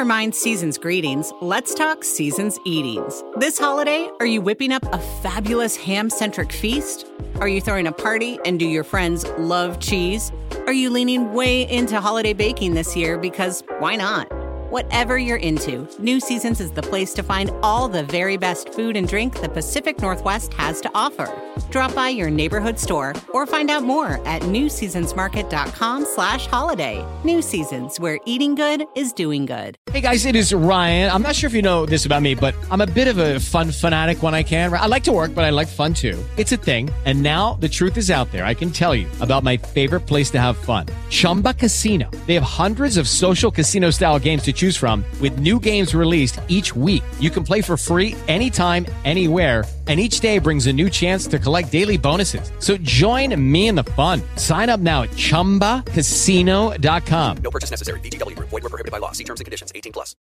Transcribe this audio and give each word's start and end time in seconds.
never 0.00 0.08
mind 0.08 0.34
season's 0.34 0.78
greetings, 0.78 1.30
let's 1.42 1.74
talk 1.74 2.04
season's 2.04 2.58
eatings. 2.64 3.22
This 3.36 3.58
holiday, 3.58 4.08
are 4.18 4.24
you 4.24 4.40
whipping 4.40 4.72
up 4.72 4.82
a 4.94 4.98
fabulous 4.98 5.76
ham 5.76 6.08
centric 6.08 6.52
feast? 6.52 7.06
Are 7.38 7.48
you 7.48 7.60
throwing 7.60 7.86
a 7.86 7.92
party 7.92 8.38
and 8.46 8.58
do 8.58 8.66
your 8.66 8.82
friends 8.82 9.26
love 9.36 9.78
cheese? 9.78 10.32
Are 10.66 10.72
you 10.72 10.88
leaning 10.88 11.34
way 11.34 11.70
into 11.70 12.00
holiday 12.00 12.32
baking 12.32 12.72
this 12.72 12.96
year 12.96 13.18
because 13.18 13.62
why 13.78 13.94
not? 13.94 14.39
Whatever 14.70 15.18
you're 15.18 15.36
into, 15.36 15.88
New 15.98 16.20
Seasons 16.20 16.60
is 16.60 16.70
the 16.70 16.80
place 16.80 17.12
to 17.14 17.24
find 17.24 17.50
all 17.60 17.88
the 17.88 18.04
very 18.04 18.36
best 18.36 18.72
food 18.72 18.96
and 18.96 19.08
drink 19.08 19.40
the 19.40 19.48
Pacific 19.48 20.00
Northwest 20.00 20.54
has 20.54 20.80
to 20.82 20.90
offer. 20.94 21.28
Drop 21.72 21.92
by 21.92 22.08
your 22.10 22.30
neighborhood 22.30 22.78
store 22.78 23.12
or 23.34 23.48
find 23.48 23.68
out 23.68 23.82
more 23.82 24.24
at 24.28 24.42
newseasonsmarket.com 24.42 26.04
slash 26.04 26.46
holiday. 26.46 27.04
New 27.24 27.42
Seasons, 27.42 27.98
where 27.98 28.20
eating 28.26 28.54
good 28.54 28.84
is 28.94 29.12
doing 29.12 29.44
good. 29.44 29.74
Hey 29.90 30.00
guys, 30.00 30.24
it 30.24 30.36
is 30.36 30.54
Ryan. 30.54 31.10
I'm 31.10 31.22
not 31.22 31.34
sure 31.34 31.48
if 31.48 31.54
you 31.54 31.62
know 31.62 31.84
this 31.84 32.06
about 32.06 32.22
me, 32.22 32.36
but 32.36 32.54
I'm 32.70 32.80
a 32.80 32.86
bit 32.86 33.08
of 33.08 33.18
a 33.18 33.40
fun 33.40 33.72
fanatic 33.72 34.22
when 34.22 34.34
I 34.34 34.44
can. 34.44 34.72
I 34.72 34.86
like 34.86 35.02
to 35.04 35.12
work, 35.12 35.34
but 35.34 35.44
I 35.44 35.50
like 35.50 35.66
fun 35.66 35.94
too. 35.94 36.16
It's 36.36 36.52
a 36.52 36.56
thing. 36.56 36.90
And 37.06 37.24
now 37.24 37.54
the 37.54 37.68
truth 37.68 37.96
is 37.96 38.08
out 38.08 38.30
there. 38.30 38.44
I 38.44 38.54
can 38.54 38.70
tell 38.70 38.94
you 38.94 39.08
about 39.20 39.42
my 39.42 39.56
favorite 39.56 40.06
place 40.06 40.30
to 40.30 40.40
have 40.40 40.56
fun. 40.56 40.86
Chumba 41.08 41.54
Casino. 41.54 42.08
They 42.28 42.34
have 42.34 42.44
hundreds 42.44 42.96
of 42.96 43.08
social 43.08 43.50
casino 43.50 43.90
style 43.90 44.20
games 44.20 44.44
to 44.44 44.52
choose 44.60 44.76
from 44.76 45.04
with 45.20 45.38
new 45.38 45.58
games 45.58 45.94
released 45.94 46.38
each 46.48 46.76
week. 46.76 47.02
You 47.18 47.30
can 47.30 47.44
play 47.44 47.62
for 47.62 47.76
free 47.76 48.14
anytime, 48.28 48.84
anywhere 49.04 49.64
and 49.90 49.98
each 49.98 50.20
day 50.20 50.38
brings 50.38 50.68
a 50.68 50.72
new 50.72 50.88
chance 50.88 51.26
to 51.26 51.36
collect 51.36 51.72
daily 51.72 51.98
bonuses. 51.98 52.52
So 52.60 52.76
join 52.76 53.34
me 53.34 53.66
in 53.66 53.74
the 53.74 53.82
fun. 53.82 54.22
Sign 54.36 54.70
up 54.70 54.78
now 54.78 55.02
at 55.02 55.10
ChumbaCasino.com. 55.16 57.36
No 57.42 57.50
purchase 57.50 57.72
necessary. 57.72 57.98
VGW 57.98 58.36
Group. 58.36 58.50
Void 58.50 58.62
were 58.62 58.70
prohibited 58.70 58.92
by 58.92 58.98
law. 58.98 59.10
See 59.10 59.24
terms 59.24 59.40
and 59.40 59.46
conditions. 59.46 59.72
18 59.74 59.90
plus. 59.92 60.14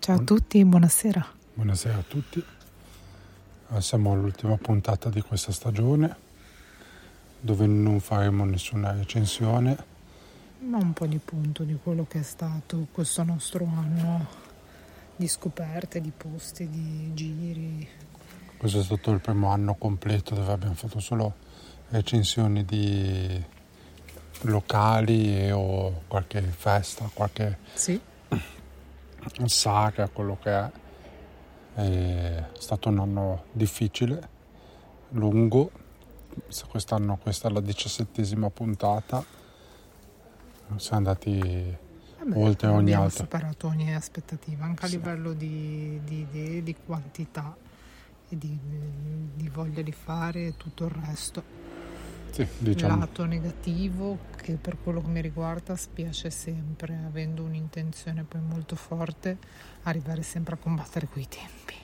Ciao 0.00 0.16
a 0.16 0.24
tutti, 0.24 0.64
buonasera. 0.64 1.24
Buonasera 1.54 1.98
a 1.98 2.04
tutti. 2.08 2.42
Eh, 3.72 3.80
Siamo 3.80 4.10
all'ultima 4.12 4.56
puntata 4.56 5.10
di 5.10 5.22
questa 5.22 5.52
stagione 5.52 6.16
dove 7.40 7.66
non 7.68 8.00
faremo 8.00 8.44
nessuna 8.44 8.90
recensione. 8.92 9.76
Ma 10.60 10.78
un 10.78 10.92
po' 10.92 11.06
di 11.06 11.18
punto 11.18 11.62
di 11.62 11.78
quello 11.80 12.04
che 12.06 12.18
è 12.20 12.22
stato 12.22 12.88
questo 12.90 13.22
nostro 13.22 13.64
anno 13.64 14.26
di 15.14 15.28
scoperte, 15.28 16.00
di 16.00 16.12
posti, 16.16 16.68
di 16.68 17.12
giri. 17.14 17.88
Questo 18.56 18.80
è 18.80 18.82
stato 18.82 19.12
il 19.12 19.20
primo 19.20 19.50
anno 19.50 19.76
completo 19.76 20.34
dove 20.34 20.50
abbiamo 20.50 20.74
fatto 20.74 20.98
solo 20.98 21.34
recensioni 21.90 22.64
di 22.64 23.42
locali 24.42 25.36
e- 25.36 25.52
o 25.52 26.02
qualche 26.08 26.42
festa, 26.42 27.08
qualche 27.12 27.58
Sì, 27.74 28.00
saga, 29.44 30.08
quello 30.08 30.38
che 30.42 30.50
è. 30.50 30.70
È 31.74 32.44
stato 32.58 32.88
un 32.88 32.98
anno 32.98 33.44
difficile, 33.52 34.28
lungo. 35.10 35.70
Quest'anno 36.68 37.16
questa 37.16 37.48
è 37.48 37.52
la 37.52 37.60
diciassettesima 37.60 38.50
puntata. 38.50 39.24
Siamo 40.76 40.96
andati 41.06 41.76
vabbè, 42.18 42.36
oltre 42.36 42.68
ogni 42.68 42.78
abbiamo 42.80 43.04
altra. 43.04 43.22
superato 43.24 43.66
ogni 43.68 43.94
aspettativa, 43.94 44.64
anche 44.64 44.84
a 44.84 44.88
Sì. 44.88 44.96
livello 44.96 45.32
di, 45.32 46.00
di 46.04 46.20
idee, 46.20 46.62
di 46.62 46.74
quantità 46.84 47.56
e 48.28 48.36
di, 48.38 48.58
di 49.34 49.48
voglia 49.48 49.82
di 49.82 49.92
fare 49.92 50.46
e 50.48 50.56
tutto 50.56 50.84
il 50.84 50.90
resto. 50.90 51.42
Sì, 52.30 52.46
diciamo. 52.58 52.98
lato 52.98 53.24
negativo 53.24 54.18
che 54.36 54.54
per 54.54 54.76
quello 54.82 55.00
che 55.00 55.08
mi 55.08 55.20
riguarda 55.22 55.74
spiace 55.76 56.30
sempre, 56.30 57.00
avendo 57.06 57.42
un'intenzione 57.42 58.22
poi 58.24 58.40
molto 58.42 58.76
forte, 58.76 59.38
arrivare 59.84 60.22
sempre 60.22 60.54
a 60.54 60.58
combattere 60.58 61.06
quei 61.06 61.26
tempi. 61.26 61.74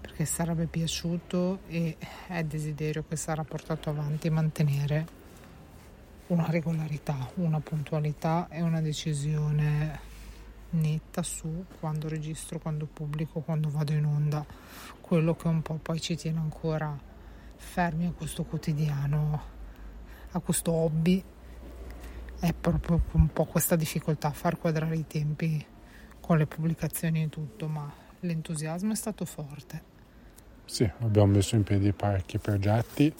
Perché 0.00 0.26
sarebbe 0.26 0.66
piaciuto 0.66 1.60
e 1.66 1.96
è 2.28 2.44
desiderio 2.44 3.04
che 3.08 3.16
sarà 3.16 3.42
portato 3.42 3.88
avanti 3.88 4.28
mantenere 4.28 5.22
una 6.28 6.46
regolarità, 6.48 7.30
una 7.34 7.60
puntualità 7.60 8.48
e 8.50 8.62
una 8.62 8.80
decisione 8.80 10.12
netta 10.70 11.22
su 11.22 11.64
quando 11.78 12.08
registro, 12.08 12.58
quando 12.58 12.86
pubblico, 12.86 13.40
quando 13.40 13.68
vado 13.70 13.92
in 13.92 14.04
onda, 14.04 14.44
quello 15.00 15.34
che 15.34 15.48
un 15.48 15.62
po' 15.62 15.78
poi 15.80 16.00
ci 16.00 16.16
tiene 16.16 16.38
ancora 16.38 16.98
fermi 17.56 18.06
a 18.06 18.12
questo 18.12 18.44
quotidiano, 18.44 19.42
a 20.30 20.40
questo 20.40 20.72
hobby, 20.72 21.22
è 22.40 22.52
proprio 22.52 23.02
un 23.12 23.28
po' 23.28 23.44
questa 23.44 23.76
difficoltà 23.76 24.28
a 24.28 24.32
far 24.32 24.58
quadrare 24.58 24.96
i 24.96 25.06
tempi 25.06 25.64
con 26.20 26.38
le 26.38 26.46
pubblicazioni 26.46 27.22
e 27.22 27.28
tutto, 27.28 27.68
ma 27.68 27.90
l'entusiasmo 28.20 28.92
è 28.92 28.96
stato 28.96 29.24
forte. 29.24 29.92
Sì, 30.64 30.90
abbiamo 31.00 31.32
messo 31.32 31.54
in 31.56 31.62
piedi 31.62 31.92
parecchi 31.92 32.38
progetti, 32.38 33.14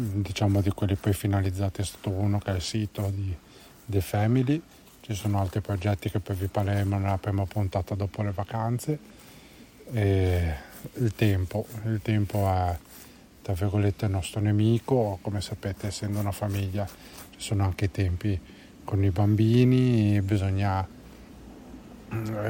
diciamo 0.00 0.60
di 0.60 0.70
quelli 0.70 0.94
poi 0.94 1.12
finalizzati 1.12 1.82
è 1.82 1.84
stato 1.84 2.10
uno 2.10 2.38
che 2.38 2.52
è 2.52 2.54
il 2.54 2.62
sito 2.62 3.10
di 3.14 3.36
The 3.84 4.00
Family, 4.00 4.60
ci 5.00 5.14
sono 5.14 5.40
altri 5.40 5.60
progetti 5.60 6.10
che 6.10 6.20
poi 6.20 6.36
vi 6.36 6.46
parleremo 6.46 6.98
nella 6.98 7.18
prima 7.18 7.44
puntata 7.44 7.94
dopo 7.94 8.22
le 8.22 8.32
vacanze. 8.32 8.98
E 9.92 10.54
il 10.94 11.12
tempo, 11.14 11.66
il 11.84 12.00
tempo 12.02 12.48
è 12.48 12.78
tra 13.42 13.52
virgolette 13.54 14.04
il 14.04 14.10
nostro 14.12 14.40
nemico, 14.40 15.18
come 15.20 15.40
sapete 15.40 15.88
essendo 15.88 16.18
una 16.18 16.32
famiglia 16.32 16.86
ci 16.86 17.40
sono 17.40 17.64
anche 17.64 17.86
i 17.86 17.90
tempi 17.90 18.38
con 18.84 19.02
i 19.02 19.10
bambini, 19.10 20.20
bisogna 20.22 20.86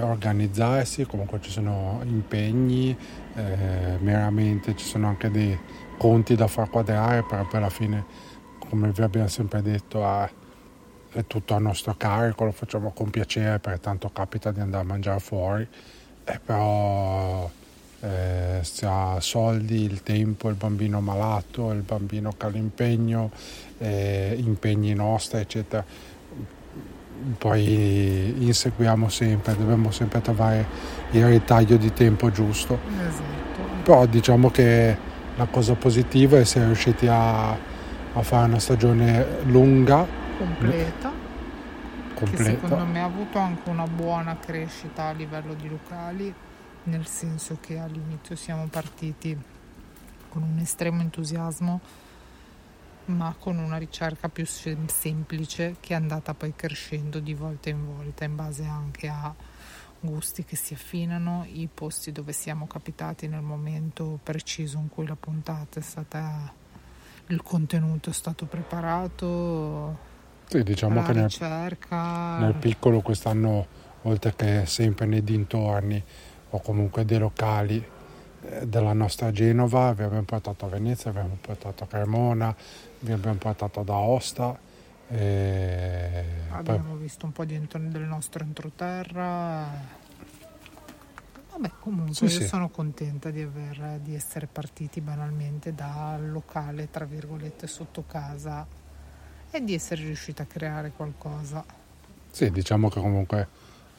organizzarsi, 0.00 1.04
comunque 1.04 1.41
ci 1.41 1.50
sono 1.50 2.00
impegni, 2.04 2.97
eh, 3.34 3.97
meramente 4.00 4.75
ci 4.76 4.84
sono 4.84 5.09
anche 5.09 5.31
dei 5.31 5.59
conti 5.98 6.34
da 6.34 6.47
far 6.47 6.71
quadrare, 6.71 7.25
però 7.28 7.47
poi 7.47 7.59
alla 7.59 7.70
fine, 7.70 8.04
come 8.59 8.91
vi 8.91 9.03
abbiamo 9.03 9.28
sempre 9.28 9.60
detto, 9.62 10.03
è, 10.04 10.31
è 11.12 11.26
tutto 11.26 11.54
a 11.54 11.59
nostro 11.59 11.94
carico, 11.97 12.44
lo 12.44 12.53
facciamo 12.53 12.93
con 12.93 13.10
piacere 13.10 13.59
perché 13.59 13.81
tanto 13.81 14.10
capita 14.10 14.50
di 14.50 14.60
andare 14.60 14.82
a 14.82 14.87
mangiare 14.87 15.20
fuori, 15.20 15.69
e 16.25 16.41
però 16.44 17.50
eh, 18.00 18.60
si 18.62 18.87
ha 18.87 19.19
soldi, 19.20 19.82
il 19.82 20.03
tempo, 20.03 20.49
il 20.49 20.54
bambino 20.54 21.00
malato, 21.00 21.70
il 21.72 21.82
bambino 21.82 22.32
che 22.37 22.47
ha 22.47 22.49
l'impegno, 22.49 23.31
eh, 23.78 24.34
impegni 24.38 24.94
nostri, 24.94 25.41
eccetera 25.41 25.84
poi 27.38 28.34
inseguiamo 28.44 29.08
sempre, 29.08 29.56
dobbiamo 29.56 29.91
sempre 29.91 30.20
trovare 30.20 30.66
il 31.10 31.26
ritaglio 31.26 31.76
di 31.76 31.92
tempo 31.92 32.31
giusto. 32.31 32.78
Esatto. 32.98 33.82
Però 33.82 34.06
diciamo 34.06 34.50
che 34.50 34.97
la 35.36 35.47
cosa 35.47 35.75
positiva 35.75 36.36
è 36.36 36.41
essere 36.41 36.66
riusciti 36.66 37.06
a, 37.06 37.50
a 37.50 38.22
fare 38.22 38.47
una 38.47 38.58
stagione 38.58 39.26
lunga, 39.44 40.06
Completa, 40.38 41.12
che 42.14 42.26
secondo 42.26 42.76
completa. 42.76 42.84
me 42.84 43.00
ha 43.00 43.04
avuto 43.04 43.38
anche 43.38 43.69
una 43.69 43.87
buona 43.87 44.38
crescita 44.38 45.04
a 45.04 45.12
livello 45.12 45.52
di 45.54 45.69
locali, 45.69 46.32
nel 46.84 47.06
senso 47.06 47.58
che 47.60 47.78
all'inizio 47.78 48.37
siamo 48.37 48.66
partiti 48.70 49.37
con 50.31 50.42
un 50.42 50.58
estremo 50.58 51.02
entusiasmo, 51.02 51.81
ma 53.10 53.34
con 53.38 53.59
una 53.59 53.76
ricerca 53.76 54.28
più 54.28 54.47
sem- 54.47 54.87
semplice 54.88 55.76
che 55.81 55.93
è 55.93 55.97
andata 55.97 56.34
poi 56.34 56.54
crescendo 56.56 57.19
di 57.21 57.34
volta 57.34 57.69
in 57.69 57.84
volta 57.84 58.25
in 58.25 58.37
base 58.37 58.65
anche 58.65 59.09
a 59.09 59.34
gusti 60.00 60.44
che 60.44 60.56
si 60.56 60.72
affinano, 60.75 61.44
i 61.53 61.69
posti 61.72 62.10
dove 62.12 62.32
siamo 62.32 62.66
capitati 62.66 63.28
nel 63.28 63.43
momento 63.43 64.19
preciso 64.22 64.78
in 64.78 64.88
cui 64.88 65.06
la 65.06 65.16
puntata 65.16 65.78
è 65.78 65.82
stata 65.82 66.53
il 67.26 67.43
contenuto 67.43 68.10
è 68.10 68.12
stato 68.12 68.47
preparato, 68.47 69.99
Sì, 70.49 70.62
diciamo 70.65 70.97
la 70.97 71.03
che 71.03 71.12
nel, 71.12 71.22
ricerca. 71.25 72.38
nel 72.38 72.54
piccolo 72.54 73.00
quest'anno, 73.03 73.66
oltre 74.03 74.34
che 74.34 74.65
sempre 74.66 75.06
nei 75.06 75.22
dintorni 75.22 76.02
o 76.50 76.61
comunque 76.61 77.05
dei 77.05 77.19
locali 77.19 77.85
della 78.62 78.92
nostra 78.92 79.31
Genova, 79.31 79.92
vi 79.92 80.02
abbiamo 80.02 80.25
portato 80.25 80.66
a 80.66 80.69
Venezia, 80.69 81.10
vi 81.10 81.19
abbiamo 81.19 81.38
portato 81.40 81.84
a 81.84 81.87
Cremona, 81.87 82.54
vi 83.00 83.12
abbiamo 83.12 83.37
portato 83.37 83.81
ad 83.81 83.88
Aosta. 83.88 84.58
E 85.08 86.25
poi 86.48 86.58
Abbiamo 86.58 86.94
visto 86.96 87.26
un 87.26 87.32
po' 87.32 87.44
di 87.44 87.58
del 87.58 88.02
nostro 88.02 88.44
entroterra. 88.44 89.98
Vabbè, 91.50 91.70
comunque 91.81 92.14
Sì, 92.14 92.25
io 92.25 92.31
sì. 92.31 92.46
sono 92.46 92.69
contenta 92.70 93.31
di, 93.31 93.42
aver, 93.42 93.98
di 94.00 94.14
essere 94.14 94.46
partiti 94.46 95.00
banalmente 95.00 95.75
dal 95.75 96.31
locale, 96.31 96.90
tra 96.90 97.04
virgolette, 97.04 97.66
sotto 97.66 98.04
casa 98.06 98.66
e 99.50 99.64
di 99.64 99.75
essere 99.75 100.02
riuscita 100.02 100.44
a 100.44 100.46
creare 100.46 100.92
qualcosa. 100.94 101.64
Sì, 102.31 102.50
diciamo 102.50 102.88
che 102.88 103.00
comunque 103.00 103.48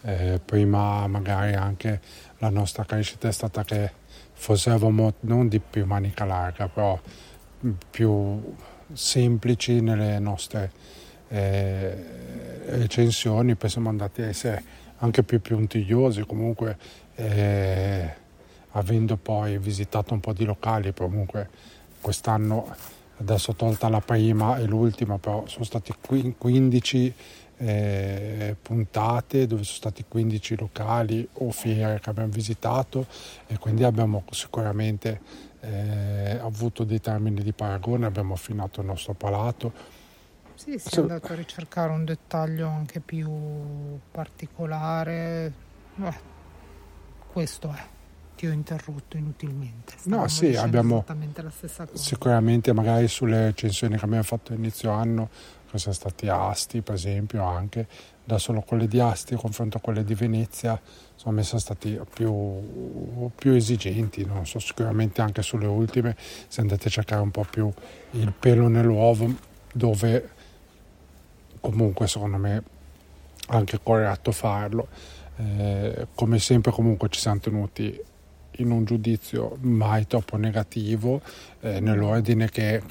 eh, 0.04 0.40
prima 0.44 1.06
magari 1.08 1.54
anche 1.54 2.02
la 2.40 2.50
nostra 2.50 2.86
crescita 2.86 3.28
è 3.28 3.32
stata 3.32 3.64
che 3.64 3.92
forse 4.34 4.72
avevamo 4.72 5.14
non 5.22 5.48
di 5.48 5.60
più 5.60 5.86
manica 5.86 6.26
larga, 6.26 6.68
però 6.68 7.00
più 7.90 8.56
semplici 8.92 9.82
nelle 9.82 10.20
nostre 10.20 10.72
eh, 11.28 12.06
recensioni, 12.66 13.56
poi 13.56 13.70
siamo 13.70 13.90
andati 13.90 14.22
a 14.22 14.28
essere 14.28 14.64
anche 14.98 15.24
più 15.24 15.42
puntigliosi, 15.42 16.26
comunque 16.26 16.78
eh, 17.16 18.14
avendo 18.72 19.18
poi 19.18 19.58
visitato 19.58 20.14
un 20.14 20.20
po' 20.20 20.34
di 20.34 20.46
locali, 20.46 20.94
comunque 20.94 21.50
quest'anno 22.02 22.76
adesso 23.18 23.54
tolta 23.54 23.88
la 23.88 24.02
prima 24.02 24.58
e 24.58 24.66
l'ultima, 24.66 25.18
però 25.18 25.46
sono 25.48 25.64
stati 25.64 25.94
15 26.38 27.14
eh, 27.62 28.56
puntate 28.60 29.46
dove 29.46 29.64
sono 29.64 29.78
stati 29.78 30.04
15 30.08 30.58
locali 30.58 31.28
o 31.34 31.52
fiere 31.52 32.00
che 32.00 32.10
abbiamo 32.10 32.32
visitato 32.32 33.06
e 33.46 33.58
quindi 33.60 33.84
abbiamo 33.84 34.24
sicuramente 34.32 35.22
eh, 35.60 36.40
avuto 36.42 36.84
dei 36.84 37.00
termini 37.00 37.44
di 37.44 37.54
paragone, 37.54 38.08
abbiamo 38.08 38.34
affinato 38.34 38.82
il 38.82 38.88
nostro 38.88 39.14
palato. 39.14 40.00
Sì, 40.56 40.80
si 40.80 40.96
è 40.96 41.00
andato 41.02 41.32
a 41.32 41.36
ricercare 41.36 41.92
un 41.92 42.04
dettaglio 42.04 42.68
anche 42.68 43.00
più 43.00 43.30
particolare. 44.10 45.54
Beh, 45.96 46.20
questo 47.32 47.72
è 47.72 48.00
ti 48.42 48.48
ho 48.48 48.52
interrotto 48.52 49.18
inutilmente. 49.18 49.94
Stavamo 49.98 50.22
no, 50.24 50.28
sì, 50.28 50.56
abbiamo 50.56 51.06
sicuramente 51.94 52.74
magari 52.74 53.08
sulle 53.08 53.46
recensioni 53.46 53.96
che 53.96 54.04
abbiamo 54.04 54.24
fatto 54.24 54.54
inizio 54.54 54.90
anno, 54.90 55.30
sono 55.78 55.94
stati 55.94 56.28
Asti 56.28 56.82
per 56.82 56.96
esempio 56.96 57.44
anche, 57.44 57.88
da 58.24 58.38
solo 58.38 58.62
quelle 58.62 58.88
di 58.88 59.00
Asti 59.00 59.36
confronto 59.36 59.78
a 59.78 59.80
quelle 59.80 60.04
di 60.04 60.14
Venezia, 60.14 60.80
insomma 61.14 61.42
sono 61.44 61.60
stati 61.60 62.00
più, 62.14 63.32
più 63.36 63.54
esigenti, 63.54 64.26
non 64.26 64.46
so, 64.46 64.60
sicuramente 64.60 65.22
anche 65.22 65.42
sulle 65.42 65.68
ultime 65.68 66.16
se 66.48 66.62
andate 66.62 66.88
a 66.88 66.92
cercare 66.92 67.22
un 67.22 67.32
po' 67.32 67.46
più 67.50 67.72
il 68.12 68.34
pelo 68.38 68.68
nell'uovo 68.68 69.34
dove 69.74 70.30
comunque 71.60 72.08
secondo 72.08 72.38
me 72.38 72.64
anche 73.48 73.80
corretto 73.82 74.32
farlo. 74.32 74.88
Eh, 75.38 76.08
come 76.14 76.40
sempre 76.40 76.72
comunque 76.72 77.10
ci 77.10 77.20
siamo 77.20 77.40
tenuti 77.40 78.00
in 78.58 78.72
un 78.72 78.84
giudizio 78.84 79.58
mai 79.62 80.06
troppo 80.08 80.38
negativo, 80.38 81.22
eh, 81.62 81.80
nell'ordine 81.80 82.50
che 82.50 82.82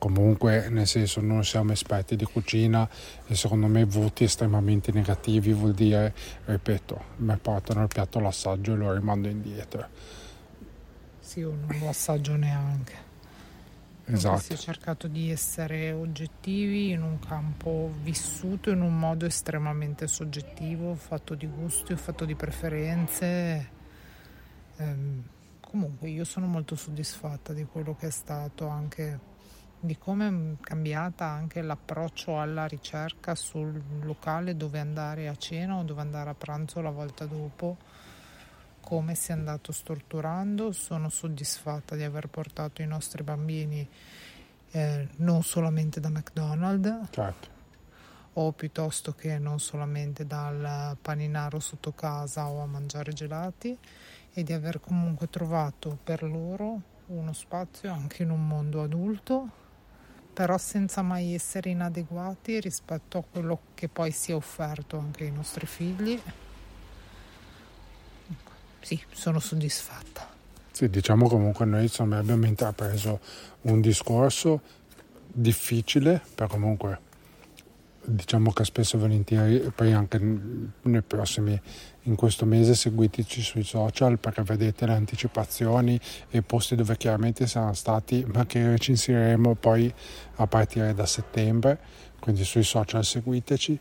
comunque 0.00 0.70
nel 0.70 0.86
senso 0.86 1.20
non 1.20 1.44
siamo 1.44 1.72
esperti 1.72 2.16
di 2.16 2.24
cucina 2.24 2.88
e 3.26 3.34
secondo 3.34 3.66
me 3.66 3.84
voti 3.84 4.24
estremamente 4.24 4.90
negativi 4.92 5.52
vuol 5.52 5.74
dire, 5.74 6.14
ripeto, 6.46 7.04
mi 7.16 7.36
portano 7.36 7.82
il 7.82 7.88
piatto 7.88 8.18
all'assaggio 8.18 8.72
e 8.72 8.76
lo 8.76 8.92
rimando 8.94 9.28
indietro. 9.28 9.86
Sì, 11.20 11.40
io 11.40 11.50
non 11.50 11.78
lo 11.78 11.90
assaggio 11.90 12.34
neanche. 12.34 13.08
Esatto. 14.06 14.40
Si 14.40 14.52
è 14.54 14.56
cercato 14.56 15.06
di 15.06 15.30
essere 15.30 15.92
oggettivi 15.92 16.90
in 16.90 17.02
un 17.02 17.18
campo 17.18 17.92
vissuto 18.02 18.70
in 18.70 18.80
un 18.80 18.98
modo 18.98 19.26
estremamente 19.26 20.06
soggettivo, 20.06 20.94
fatto 20.94 21.34
di 21.34 21.46
gusti, 21.46 21.94
fatto 21.94 22.24
di 22.24 22.34
preferenze 22.34 23.78
ehm, 24.78 25.22
comunque 25.60 26.08
io 26.08 26.24
sono 26.24 26.46
molto 26.46 26.74
soddisfatta 26.74 27.52
di 27.52 27.64
quello 27.64 27.94
che 27.94 28.08
è 28.08 28.10
stato 28.10 28.66
anche 28.66 29.28
di 29.80 29.96
come 29.96 30.28
è 30.28 30.62
cambiata 30.62 31.24
anche 31.24 31.62
l'approccio 31.62 32.38
alla 32.38 32.66
ricerca 32.66 33.34
sul 33.34 33.80
locale 34.02 34.54
dove 34.54 34.78
andare 34.78 35.26
a 35.26 35.36
cena 35.36 35.76
o 35.76 35.82
dove 35.82 36.02
andare 36.02 36.28
a 36.28 36.34
pranzo 36.34 36.82
la 36.82 36.90
volta 36.90 37.24
dopo 37.24 37.78
come 38.80 39.14
si 39.14 39.30
è 39.30 39.34
andato 39.34 39.72
strutturando 39.72 40.72
sono 40.72 41.08
soddisfatta 41.08 41.96
di 41.96 42.02
aver 42.02 42.28
portato 42.28 42.82
i 42.82 42.86
nostri 42.86 43.22
bambini 43.22 43.88
eh, 44.72 45.08
non 45.16 45.42
solamente 45.42 45.98
da 45.98 46.10
McDonald's 46.10 47.08
certo. 47.10 47.48
o 48.34 48.52
piuttosto 48.52 49.14
che 49.14 49.38
non 49.38 49.60
solamente 49.60 50.26
dal 50.26 50.96
paninaro 51.00 51.58
sotto 51.58 51.92
casa 51.92 52.48
o 52.48 52.60
a 52.60 52.66
mangiare 52.66 53.12
gelati 53.12 53.76
e 54.32 54.42
di 54.42 54.52
aver 54.52 54.78
comunque 54.78 55.30
trovato 55.30 55.98
per 56.02 56.22
loro 56.22 56.82
uno 57.06 57.32
spazio 57.32 57.92
anche 57.92 58.22
in 58.22 58.30
un 58.30 58.46
mondo 58.46 58.82
adulto, 58.82 59.48
però 60.32 60.56
senza 60.58 61.02
mai 61.02 61.34
essere 61.34 61.70
inadeguati 61.70 62.60
rispetto 62.60 63.18
a 63.18 63.24
quello 63.30 63.60
che 63.74 63.88
poi 63.88 64.10
si 64.10 64.32
è 64.32 64.34
offerto 64.34 64.98
anche 64.98 65.24
ai 65.24 65.32
nostri 65.32 65.66
figli. 65.66 66.20
Sì, 68.80 69.00
sono 69.12 69.38
soddisfatta. 69.38 70.28
Sì, 70.70 70.88
diciamo 70.88 71.28
comunque 71.28 71.66
noi 71.66 71.82
insomma, 71.82 72.18
abbiamo 72.18 72.46
intrapreso 72.46 73.20
un 73.62 73.80
discorso 73.80 74.62
difficile, 75.26 76.22
però 76.34 76.48
comunque 76.48 77.08
diciamo 78.02 78.52
che 78.52 78.64
spesso 78.64 78.96
e 78.96 78.98
volentieri 78.98 79.70
poi 79.74 79.92
anche 79.92 80.18
nei 80.18 81.02
prossimi 81.02 81.60
in 82.04 82.14
questo 82.14 82.46
mese 82.46 82.74
seguiteci 82.74 83.42
sui 83.42 83.62
social 83.62 84.18
perché 84.18 84.42
vedete 84.42 84.86
le 84.86 84.94
anticipazioni 84.94 86.00
e 86.30 86.42
posti 86.42 86.74
dove 86.74 86.96
chiaramente 86.96 87.46
saranno 87.46 87.74
stati 87.74 88.24
ma 88.32 88.46
che 88.46 88.66
recensiremo 88.66 89.54
poi 89.54 89.92
a 90.36 90.46
partire 90.46 90.94
da 90.94 91.06
settembre. 91.06 91.78
Quindi 92.18 92.44
sui 92.44 92.62
social 92.62 93.04
seguiteci 93.04 93.78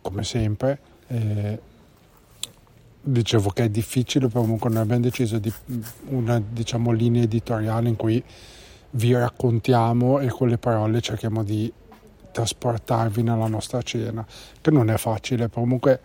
come 0.00 0.24
sempre. 0.24 0.78
Eh, 1.06 1.60
dicevo 3.06 3.50
che 3.50 3.64
è 3.64 3.68
difficile 3.68 4.28
però 4.28 4.40
comunque 4.40 4.70
noi 4.70 4.82
abbiamo 4.82 5.02
deciso 5.02 5.38
di 5.38 5.52
una 6.06 6.40
diciamo 6.40 6.90
linea 6.90 7.22
editoriale 7.22 7.88
in 7.88 7.96
cui 7.96 8.22
vi 8.92 9.12
raccontiamo 9.12 10.20
e 10.20 10.28
con 10.28 10.48
le 10.48 10.56
parole 10.56 11.00
cerchiamo 11.00 11.42
di 11.42 11.70
trasportarvi 12.32 13.22
nella 13.22 13.46
nostra 13.46 13.80
cena, 13.82 14.26
che 14.60 14.70
non 14.72 14.90
è 14.90 14.96
facile, 14.96 15.48
comunque 15.48 16.00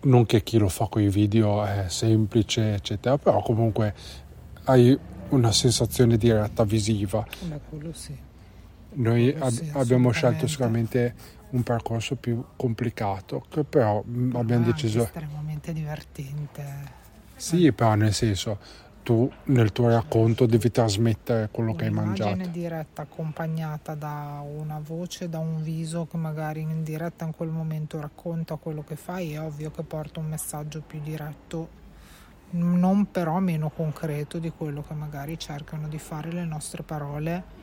non 0.00 0.26
che 0.26 0.42
chi 0.42 0.58
lo 0.58 0.68
fa 0.68 0.86
con 0.86 1.02
i 1.02 1.08
video 1.08 1.64
è 1.64 1.86
semplice, 1.88 2.74
eccetera, 2.74 3.18
però 3.18 3.42
comunque 3.42 3.94
hai 4.64 4.98
una 5.30 5.52
sensazione 5.52 6.16
diretta 6.16 6.64
visiva. 6.64 7.26
Beh, 7.42 7.60
quello 7.68 7.92
sì. 7.92 8.16
Noi 8.90 9.32
quello 9.32 9.50
sì, 9.50 9.70
abbiamo 9.74 10.10
scelto 10.10 10.46
sicuramente 10.46 11.14
un 11.50 11.62
percorso 11.62 12.16
più 12.16 12.42
complicato, 12.56 13.44
che 13.48 13.64
però 13.64 13.98
abbiamo 14.32 14.64
deciso... 14.64 15.02
estremamente 15.02 15.72
divertente. 15.72 16.96
Sì, 17.36 17.72
però 17.72 17.94
nel 17.94 18.12
senso, 18.12 18.58
tu 19.02 19.30
nel 19.44 19.72
tuo 19.72 19.88
racconto 19.88 20.46
devi 20.46 20.70
trasmettere 20.70 21.48
quello 21.50 21.74
che 21.74 21.86
hai 21.86 21.90
mangiato. 21.90 22.30
Un'immagine 22.30 22.52
diretta 22.52 23.02
accompagnata 23.02 23.94
da 23.94 24.42
una 24.44 24.80
voce, 24.82 25.28
da 25.28 25.38
un 25.38 25.62
viso 25.62 26.06
che 26.06 26.16
magari 26.16 26.60
in 26.60 26.82
diretta 26.82 27.24
in 27.24 27.32
quel 27.34 27.48
momento 27.48 28.00
racconta 28.00 28.56
quello 28.56 28.84
che 28.84 28.96
fai, 28.96 29.32
è 29.32 29.40
ovvio 29.40 29.70
che 29.70 29.82
porta 29.82 30.20
un 30.20 30.26
messaggio 30.26 30.82
più 30.86 31.00
diretto, 31.00 31.68
non 32.50 33.10
però 33.10 33.38
meno 33.38 33.70
concreto 33.70 34.38
di 34.38 34.50
quello 34.50 34.82
che 34.82 34.94
magari 34.94 35.38
cercano 35.38 35.88
di 35.88 35.98
fare 35.98 36.32
le 36.32 36.44
nostre 36.44 36.82
parole 36.82 37.56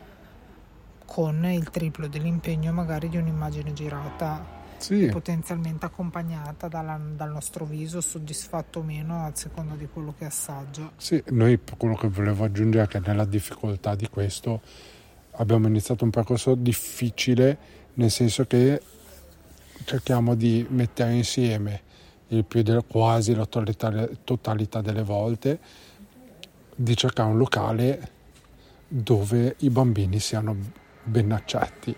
con 1.06 1.46
il 1.46 1.70
triplo 1.70 2.08
dell'impegno 2.08 2.72
magari 2.72 3.10
di 3.10 3.18
un'immagine 3.18 3.74
girata 3.74 4.63
sì. 4.77 5.08
potenzialmente 5.08 5.86
accompagnata 5.86 6.67
dalla, 6.67 7.00
dal 7.15 7.32
nostro 7.32 7.65
viso, 7.65 8.01
soddisfatto 8.01 8.79
o 8.79 8.84
meno 8.84 9.25
a 9.25 9.32
seconda 9.34 9.75
di 9.75 9.88
quello 9.91 10.13
che 10.17 10.25
assaggia. 10.25 10.91
Sì, 10.98 11.22
noi 11.29 11.60
quello 11.77 11.96
che 11.96 12.08
volevo 12.08 12.44
aggiungere 12.44 12.86
è 12.86 12.88
che 12.88 13.00
nella 13.00 13.25
difficoltà 13.25 13.96
di 13.96 14.08
questo 14.08 14.62
abbiamo 15.32 15.67
iniziato 15.67 16.03
un 16.03 16.10
percorso 16.10 16.55
difficile, 16.55 17.58
nel 17.96 18.12
senso 18.12 18.46
che 18.46 18.82
cerchiamo 19.84 20.36
di 20.36 20.65
mettere 20.70 21.13
insieme 21.13 21.82
il 22.29 22.44
più 22.44 22.62
del, 22.63 22.84
quasi 22.88 23.36
la 23.36 23.46
totalità 23.46 24.82
delle 24.82 25.03
volte 25.03 25.60
di 26.75 26.96
cercare 26.98 27.29
un 27.29 27.38
locale 27.38 28.12
dove 28.88 29.55
i 29.60 29.70
bambini 29.70 30.20
siano 30.20 30.55
ben 31.03 31.32
accetti 31.32 31.96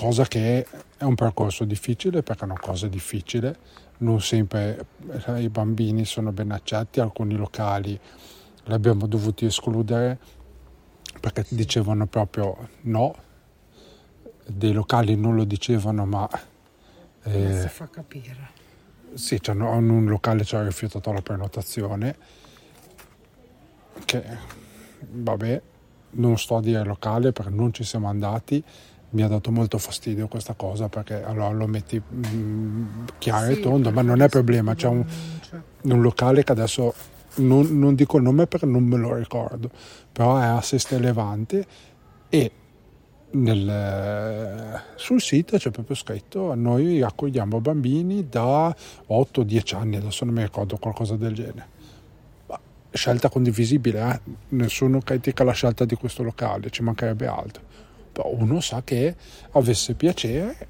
cosa 0.00 0.24
che 0.24 0.66
è 0.96 1.04
un 1.04 1.14
percorso 1.14 1.64
difficile 1.64 2.22
perché 2.22 2.42
è 2.42 2.44
una 2.46 2.58
cosa 2.58 2.88
difficile, 2.88 3.54
non 3.98 4.22
sempre 4.22 4.86
i 5.36 5.50
bambini 5.50 6.06
sono 6.06 6.32
ben 6.32 6.52
accetti, 6.52 7.00
alcuni 7.00 7.36
locali 7.36 8.00
li 8.64 8.72
abbiamo 8.72 9.06
dovuti 9.06 9.44
escludere 9.44 10.18
perché 11.20 11.44
dicevano 11.50 12.06
proprio 12.06 12.68
no, 12.82 13.14
dei 14.46 14.72
locali 14.72 15.16
non 15.16 15.36
lo 15.36 15.44
dicevano 15.44 16.06
ma... 16.06 16.28
Eh, 17.24 17.60
si 17.60 17.68
fa 17.68 17.90
capire. 17.90 18.58
Sì, 19.12 19.38
cioè, 19.42 19.54
un 19.54 20.06
locale 20.06 20.44
ci 20.44 20.56
ha 20.56 20.62
rifiutato 20.62 21.12
la 21.12 21.20
prenotazione 21.20 22.16
che 24.06 24.24
vabbè 25.10 25.62
non 26.12 26.38
sto 26.38 26.56
a 26.56 26.62
dire 26.62 26.84
locale 26.84 27.32
perché 27.32 27.50
non 27.50 27.74
ci 27.74 27.84
siamo 27.84 28.08
andati 28.08 28.64
mi 29.10 29.22
ha 29.22 29.28
dato 29.28 29.50
molto 29.50 29.78
fastidio 29.78 30.28
questa 30.28 30.54
cosa 30.54 30.88
perché 30.88 31.22
allora 31.22 31.50
lo 31.50 31.66
metti 31.66 32.00
mm, 32.00 33.04
chiaro 33.18 33.52
sì, 33.52 33.58
e 33.58 33.60
tondo, 33.60 33.90
ma 33.90 34.02
non 34.02 34.22
è 34.22 34.28
problema, 34.28 34.74
c'è 34.74 34.88
un, 34.88 35.04
un 35.82 36.00
locale 36.00 36.44
che 36.44 36.52
adesso 36.52 36.94
non, 37.36 37.78
non, 37.78 37.94
dico 37.94 38.16
il 38.18 38.22
nome 38.22 38.46
perché 38.46 38.66
non 38.66 38.84
me 38.84 38.96
lo 38.96 39.14
ricordo, 39.14 39.70
però 40.12 40.38
è 40.38 40.44
a 40.44 40.60
Seste 40.60 40.98
Levante 40.98 41.66
e 42.28 42.52
nel- 43.32 44.82
sul 44.96 45.20
sito 45.20 45.56
c'è 45.56 45.70
proprio 45.70 45.94
scritto 45.94 46.54
noi 46.54 47.00
accogliamo 47.00 47.60
bambini 47.60 48.28
da 48.28 48.74
8-10 49.08 49.76
anni, 49.76 49.96
adesso 49.96 50.24
non 50.24 50.34
mi 50.34 50.42
ricordo 50.42 50.76
qualcosa 50.76 51.16
del 51.16 51.34
genere. 51.34 51.78
Scelta 52.92 53.28
condivisibile, 53.28 54.00
eh? 54.00 54.20
nessuno 54.48 55.00
critica 55.00 55.44
la 55.44 55.52
scelta 55.52 55.84
di 55.84 55.94
questo 55.94 56.24
locale, 56.24 56.70
ci 56.70 56.82
mancherebbe 56.82 57.26
altro. 57.26 57.62
Uno 58.22 58.60
sa 58.60 58.82
che 58.82 59.14
avesse 59.52 59.94
piacere 59.94 60.66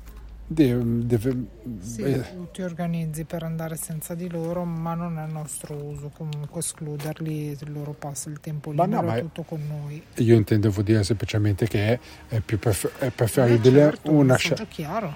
deve, 0.47 1.07
deve- 1.07 1.45
Sì, 1.81 2.03
eh, 2.03 2.23
ti 2.53 2.63
organizzi 2.63 3.25
per 3.25 3.43
andare 3.45 3.77
senza 3.77 4.15
di 4.15 4.29
loro, 4.29 4.65
ma 4.65 4.95
non 4.95 5.19
è 5.19 5.27
nostro 5.27 5.75
uso 5.75 6.11
comunque 6.15 6.61
escluderli, 6.61 7.57
loro 7.67 7.93
passano 7.93 8.35
il 8.35 8.41
tempo 8.41 8.71
Ma 8.73 8.85
no, 8.85 8.97
libero 8.97 9.07
ma 9.07 9.17
è- 9.17 9.21
tutto 9.21 9.43
con 9.43 9.61
noi. 9.67 10.03
io 10.17 10.35
intendevo 10.37 10.83
dire 10.83 11.03
semplicemente 11.03 11.67
che 11.67 11.99
è, 12.29 12.41
più 12.41 12.59
prefer- 12.59 12.99
è 12.99 13.11
preferibile 13.11 13.79
Eh, 13.81 13.85
certo, 13.91 14.11
una 14.13 14.33
un 14.35 14.39
scelta. 14.39 14.65
chiaro, 14.67 15.15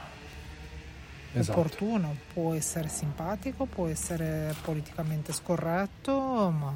Esatto. 1.34 1.58
opportuno, 1.58 2.16
può 2.32 2.54
essere 2.54 2.88
simpatico, 2.88 3.66
può 3.66 3.86
essere 3.88 4.54
politicamente 4.62 5.32
scorretto, 5.32 6.12
ma 6.50 6.72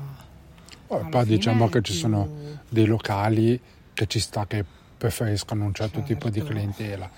alla 0.88 1.08
poi 1.08 1.24
diciamo 1.26 1.68
che 1.68 1.80
ci 1.82 1.92
più- 1.92 2.00
sono 2.00 2.28
dei 2.68 2.86
locali 2.86 3.60
che 3.94 4.06
ci 4.06 4.18
sta 4.20 4.46
che 4.46 4.64
preferiscono 4.98 5.64
un 5.64 5.72
certo 5.72 6.02
tipo 6.02 6.28
di 6.28 6.40
Certo. 6.40 6.52
clientela. 6.52 7.10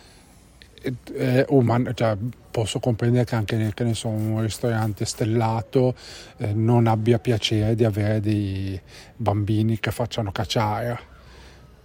E- 0.82 0.94
è 1.12 1.44
umano- 1.48 1.92
cioè, 1.92 2.16
posso 2.50 2.78
comprendere 2.78 3.24
che 3.24 3.34
anche 3.34 3.72
che 3.74 3.84
ne 3.84 3.94
so, 3.94 4.08
un 4.08 4.40
ristorante 4.40 5.04
stellato 5.04 5.94
eh, 6.38 6.52
non 6.52 6.86
abbia 6.86 7.18
piacere 7.18 7.74
di 7.74 7.84
avere 7.84 8.20
dei 8.20 8.80
bambini 9.16 9.78
che 9.80 9.90
facciano 9.90 10.30
cacciare 10.32 11.08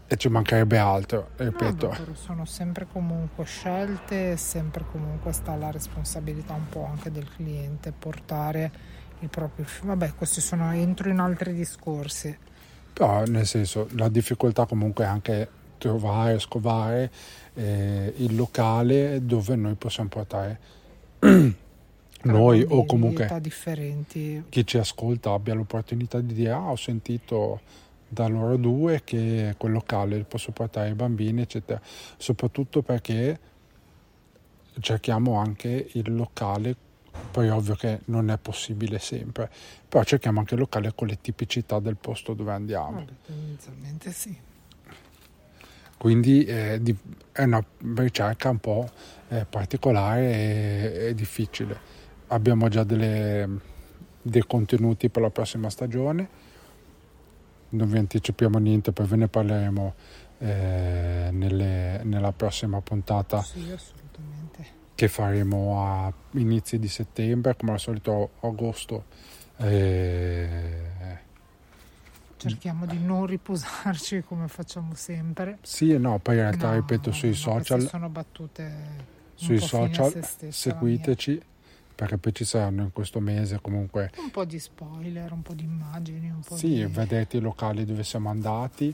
e 0.08 0.16
ci 0.18 0.30
mancherebbe 0.30 0.78
altro, 0.78 1.30
ripeto. 1.36 1.88
Vabbè, 1.88 2.00
però 2.00 2.14
sono 2.14 2.46
sempre 2.46 2.86
comunque 2.92 3.44
scelte, 3.46 4.38
sempre 4.38 4.86
comunque 4.92 5.32
sta 5.34 5.56
la 5.56 5.72
responsabilità 5.72 6.54
un 6.54 6.70
po' 6.70 6.86
anche 6.86 7.12
del 7.12 7.28
cliente 7.36 7.92
portare 7.92 8.72
il 9.20 9.30
proprio 9.30 9.66
Vabbè, 9.84 10.14
questi 10.14 10.42
sono 10.42 10.72
entro 10.74 11.10
in 11.10 11.20
altri 11.20 11.54
discorsi. 11.54 12.38
Però 12.94 13.24
nel 13.26 13.46
senso 13.46 13.88
la 13.94 14.08
difficoltà 14.08 14.66
comunque 14.66 15.04
è 15.04 15.08
anche 15.08 15.50
trovare, 15.78 16.40
scovare 16.40 17.12
eh, 17.56 18.14
il 18.18 18.36
locale 18.36 19.26
dove 19.26 19.56
noi 19.56 19.76
possiamo 19.76 20.10
portare 20.10 20.60
noi 22.24 22.66
o 22.68 22.86
comunque 22.86 23.28
differenti. 23.40 24.44
chi 24.50 24.66
ci 24.66 24.78
ascolta 24.78 25.32
abbia 25.32 25.54
l'opportunità 25.54 26.20
di 26.20 26.34
dire 26.34 26.52
ah 26.52 26.72
ho 26.72 26.76
sentito 26.76 27.62
da 28.08 28.28
loro 28.28 28.58
due 28.58 29.02
che 29.04 29.56
quel 29.58 29.72
locale 29.72 30.24
posso 30.24 30.52
portare 30.52 30.90
i 30.90 30.94
bambini 30.94 31.42
eccetera 31.42 31.80
soprattutto 32.18 32.82
perché 32.82 33.40
cerchiamo 34.80 35.36
anche 35.36 35.90
il 35.94 36.14
locale 36.14 36.76
poi 37.32 37.50
ovvio 37.50 37.76
che 37.76 38.02
non 38.06 38.30
è 38.30 38.38
possibile 38.38 39.00
sempre 39.00 39.50
però 39.88 40.04
cerchiamo 40.04 40.40
anche 40.40 40.56
il 40.56 40.60
locale 40.60 40.94
con 40.94 41.08
le 41.08 41.20
tipicità 41.22 41.80
del 41.80 41.96
posto 41.96 42.34
dove 42.34 42.52
andiamo 42.52 42.98
Vabbè, 42.98 43.12
tendenzialmente 43.26 44.12
sì. 44.12 44.38
Quindi 45.98 46.44
eh, 46.46 46.80
di- 46.82 46.96
è 47.32 47.44
una 47.44 47.64
ricerca 47.96 48.50
un 48.50 48.60
po' 48.60 48.90
eh, 49.30 49.46
particolare 49.50 50.22
e, 50.34 51.06
e 51.10 51.14
difficile. 51.16 51.78
Abbiamo 52.28 52.68
già 52.70 52.84
delle- 52.84 53.74
dei 54.22 54.44
contenuti 54.48 55.10
per 55.10 55.22
la 55.22 55.30
prossima 55.30 55.70
stagione, 55.70 56.28
non 57.70 57.90
vi 57.90 57.98
anticipiamo 57.98 58.58
niente, 58.58 58.92
poi 58.92 59.06
ve 59.06 59.16
ne 59.16 59.28
parleremo 59.28 59.94
eh, 60.40 61.30
nelle- 61.32 62.02
nella 62.04 62.32
prossima 62.34 62.82
puntata 62.82 63.42
Sì, 63.42 63.74
che 64.94 65.08
faremo 65.08 65.82
a 65.86 66.14
inizi 66.34 66.78
di 66.78 66.88
settembre, 66.90 67.56
come 67.56 67.72
al 67.74 67.80
solito 67.80 68.32
agosto. 68.42 69.06
eh, 69.58 70.25
Cerchiamo 72.50 72.86
di 72.86 73.00
non 73.00 73.26
riposarci 73.26 74.24
come 74.24 74.48
facciamo 74.48 74.94
sempre. 74.96 75.58
sì 75.62 75.92
e 75.92 75.98
no, 75.98 76.20
poi 76.20 76.36
in 76.36 76.42
realtà 76.42 76.70
No, 76.70 76.76
ripeto 76.76 77.12
sui 77.12 77.34
social 77.34 77.88
sono 77.88 78.10
battute 78.10 79.14
sui 79.36 79.60
social 79.60 80.24
se 80.24 80.52
seguiteci 80.52 81.42
perché 81.96 82.18
poi 82.18 82.34
ci 82.34 82.44
saranno 82.46 82.84
in 82.84 82.92
questo 82.92 83.20
mese 83.20 83.60
comunque 83.62 84.12
Un 84.18 84.30
po' 84.32 84.46
di 84.46 84.60
spoiler, 84.60 85.32
un 85.32 85.42
po' 85.42 85.54
di 85.54 85.64
immagini, 85.64 86.30
un 86.30 86.42
po' 86.42 86.56
sì 86.58 86.76
di... 86.76 86.86
vedete 86.86 87.38
i 87.38 87.40
locali 87.40 87.86
dove 87.86 88.04
siamo 88.04 88.30
andati 88.30 88.94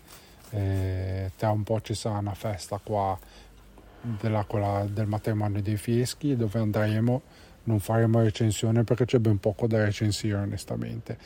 eh, 0.51 1.31
tra 1.36 1.51
un 1.51 1.63
po' 1.63 1.81
ci 1.81 1.93
sarà 1.93 2.17
una 2.17 2.34
festa 2.34 2.79
qua 2.84 3.17
della, 4.01 4.43
quella 4.46 4.86
del 4.89 5.08
matrimonio 5.08 5.62
dei 5.62 5.77
fieschi 5.77 6.36
dove 6.36 6.60
andremo 6.60 7.22
non 7.63 7.79
faremo 7.79 8.22
recensione 8.22 8.84
perché 8.84 9.05
c'è 9.05 9.20
ben 9.20 9.39
poco 9.39 9.67
da 9.67 9.84
recensire 9.84 10.36
onestamente 10.36 11.17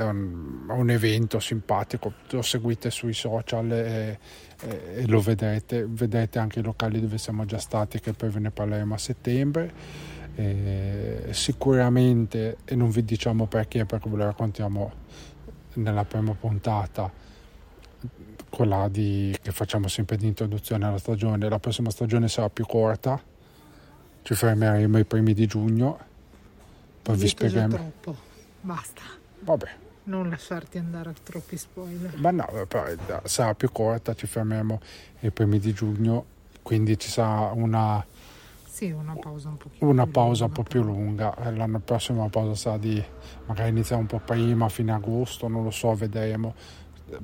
è 0.00 0.04
un, 0.04 0.66
è 0.68 0.72
un 0.72 0.90
evento 0.90 1.38
simpatico 1.38 2.12
lo 2.30 2.42
seguite 2.42 2.90
sui 2.90 3.12
social 3.12 3.70
e, 3.70 4.18
e- 4.62 4.82
e 4.96 5.06
lo 5.06 5.20
vedrete 5.20 5.86
vedrete 5.86 6.38
anche 6.38 6.60
i 6.60 6.62
locali 6.62 7.00
dove 7.00 7.18
siamo 7.18 7.44
già 7.44 7.58
stati 7.58 8.00
che 8.00 8.12
poi 8.14 8.30
ve 8.30 8.40
ne 8.40 8.50
parleremo 8.50 8.94
a 8.94 8.98
settembre. 8.98 9.72
Eh, 10.36 11.26
sicuramente 11.30 12.58
e 12.64 12.76
non 12.76 12.88
vi 12.88 13.04
diciamo 13.04 13.46
perché 13.46 13.84
perché 13.84 14.08
ve 14.08 14.16
lo 14.16 14.24
raccontiamo 14.24 14.92
nella 15.74 16.04
prima 16.04 16.32
puntata 16.34 17.12
quella 18.48 18.88
di, 18.88 19.36
che 19.40 19.52
facciamo 19.52 19.88
sempre 19.88 20.16
di 20.16 20.26
introduzione 20.26 20.86
alla 20.86 20.98
stagione. 20.98 21.48
La 21.48 21.58
prossima 21.58 21.90
stagione 21.90 22.28
sarà 22.28 22.48
più 22.48 22.64
corta 22.64 23.20
ci 24.22 24.34
fermeremo 24.34 24.96
ai 24.96 25.04
primi 25.04 25.34
di 25.34 25.46
giugno 25.46 25.98
poi 27.02 27.16
vi 27.16 27.28
spiegheremo. 27.28 27.92
Basta, 28.62 29.02
vabbè 29.40 29.88
non 30.04 30.28
lasciarti 30.28 30.78
andare 30.78 31.10
a 31.10 31.14
troppi 31.22 31.56
spoiler. 31.56 32.16
ma 32.18 32.30
no 32.30 32.46
però 32.68 32.86
eh, 32.86 32.96
sarà 33.24 33.54
più 33.54 33.70
corta 33.70 34.14
ci 34.14 34.26
fermeremo 34.26 34.80
ai 35.20 35.30
primi 35.30 35.58
di 35.58 35.72
giugno 35.72 36.24
quindi 36.62 36.98
ci 36.98 37.08
sarà 37.08 37.52
una, 37.52 38.04
Sì, 38.66 38.90
una 38.90 39.14
pausa 39.16 39.48
un 39.48 39.56
una 39.80 40.02
più 40.04 40.12
pausa 40.12 40.44
un 40.44 40.50
lunga, 40.50 40.62
po' 40.62 40.68
più 40.68 40.82
lunga. 40.82 41.36
Eh, 41.36 41.54
l'anno 41.56 41.78
prossimo 41.80 42.22
la 42.22 42.28
pausa 42.28 42.54
sarà 42.54 42.76
di 42.78 43.02
magari 43.46 43.70
iniziare 43.70 44.00
un 44.00 44.06
po' 44.06 44.20
prima 44.24 44.68
fine 44.68 44.92
agosto 44.92 45.48
non 45.48 45.64
lo 45.64 45.70
so 45.70 45.94
vedremo. 45.94 46.54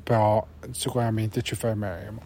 Però 0.02 0.45
sicuramente 0.71 1.42
ci 1.42 1.54
fermeremo 1.54 2.21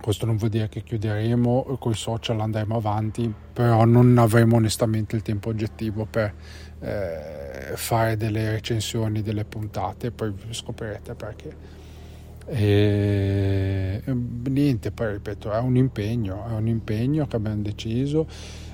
questo 0.00 0.26
non 0.26 0.36
vuol 0.36 0.50
dire 0.50 0.68
che 0.68 0.82
chiuderemo 0.82 1.76
con 1.78 1.92
i 1.92 1.94
social 1.94 2.40
andremo 2.40 2.76
avanti 2.76 3.32
però 3.52 3.84
non 3.84 4.16
avremo 4.18 4.56
onestamente 4.56 5.16
il 5.16 5.22
tempo 5.22 5.50
oggettivo 5.50 6.06
per 6.06 6.34
eh, 6.80 7.72
fare 7.74 8.16
delle 8.16 8.50
recensioni 8.50 9.22
delle 9.22 9.44
puntate 9.44 10.10
poi 10.10 10.34
scoprirete 10.50 11.14
perché 11.14 11.78
e 12.46 14.02
niente 14.06 14.90
poi 14.90 15.12
ripeto 15.12 15.52
è 15.52 15.58
un 15.58 15.76
impegno 15.76 16.46
è 16.48 16.52
un 16.52 16.66
impegno 16.66 17.26
che 17.26 17.36
abbiamo 17.36 17.62
deciso 17.62 18.26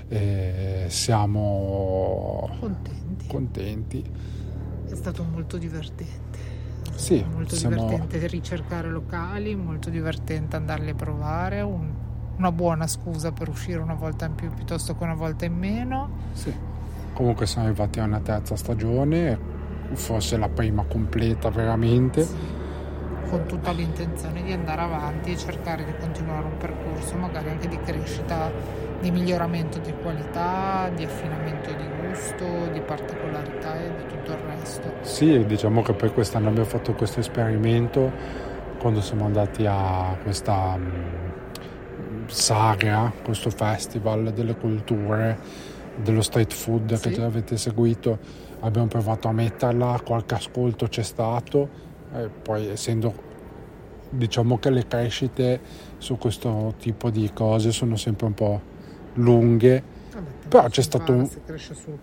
e 0.09 0.87
siamo 0.89 2.49
Contenti. 2.61 3.27
contenti 3.27 4.05
È 4.89 4.95
stato 4.95 5.25
molto 5.25 5.59
divertente. 5.59 6.56
Sì, 6.95 7.25
molto 7.33 7.55
siamo- 7.55 7.75
divertente 7.77 8.27
ricercare 8.27 8.89
locali, 8.89 9.55
molto 9.55 9.91
divertente 9.91 10.57
andarli 10.57 10.91
a 10.91 10.95
provare, 10.95 11.61
un- 11.61 11.93
una 12.37 12.53
buona 12.53 12.87
scusa 12.87 13.33
per 13.33 13.49
uscire 13.49 13.79
una 13.79 13.95
volta 13.95 14.27
in 14.27 14.35
più 14.35 14.51
piuttosto 14.53 14.97
che 14.97 15.05
una 15.05 15.15
volta 15.15 15.45
in 15.45 15.55
meno. 15.57 16.09
Sì. 16.33 16.55
Comunque 17.13 17.47
siamo 17.47 17.67
arrivati 17.69 17.99
a 18.01 18.05
una 18.05 18.21
terza 18.21 18.57
stagione, 18.57 19.39
forse 19.93 20.37
la 20.37 20.49
prima 20.49 20.85
completa 20.85 21.49
veramente. 21.51 22.55
con 23.29 23.45
tutta 23.47 23.73
l'intenzione 23.73 24.41
di 24.45 24.53
andare 24.53 24.83
avanti 24.83 25.33
e 25.33 25.37
cercare 25.37 25.85
di 25.85 25.93
continuare 25.99 26.45
un 26.47 26.57
percorso 26.59 27.17
magari 27.17 27.51
anche 27.51 27.67
di 27.67 27.77
crescita, 27.85 28.53
di 29.01 29.11
miglioramento 29.11 29.79
di 29.81 29.93
qualità, 30.01 30.89
di 30.95 31.03
affinamento 31.03 31.71
di 31.73 31.85
gusto, 32.07 32.45
di 32.73 32.79
particolarità 32.81 33.81
e 33.83 33.89
di 33.97 34.06
tutto 34.27 34.33
il 34.33 34.59
resto. 34.59 34.93
Sì, 35.03 35.45
diciamo 35.47 35.83
che 35.83 35.93
per 35.93 36.13
quest'anno 36.13 36.49
abbiamo 36.49 36.67
fatto 36.67 36.93
questo 36.95 37.21
esperimento 37.21 38.11
quando 38.79 39.01
siamo 39.01 39.25
andati 39.25 39.65
a 39.67 40.17
questa 40.23 40.77
mm, 40.77 42.27
sagra, 42.27 43.13
questo 43.23 43.51
festival 43.51 44.33
delle 44.33 44.57
culture, 44.57 45.39
dello 45.97 46.23
street 46.23 46.53
food 46.53 46.91
che 46.91 47.11
Sì. 47.11 47.15
già 47.15 47.25
avete 47.25 47.57
seguito. 47.57 48.19
Abbiamo 48.61 48.89
provato 48.89 49.29
a 49.29 49.33
metterla, 49.33 50.01
qualche 50.05 50.35
ascolto 50.35 50.89
c'è 50.89 51.03
stato, 51.03 51.69
e 52.15 52.29
poi 52.29 52.69
essendo 52.69 53.25
diciamo 54.09 54.59
che 54.59 54.71
le 54.71 54.87
crescite 54.87 55.61
su 55.99 56.17
questo 56.17 56.75
tipo 56.79 57.11
di 57.11 57.31
cose 57.35 57.73
sono 57.73 57.97
sempre 57.97 58.27
un 58.27 58.35
po' 58.35 58.61
lunghe 59.15 59.83
Vabbè, 60.17 60.49
Però 60.49 60.69
c'è 60.69 60.83
stato 60.83 61.13
un- 61.13 61.29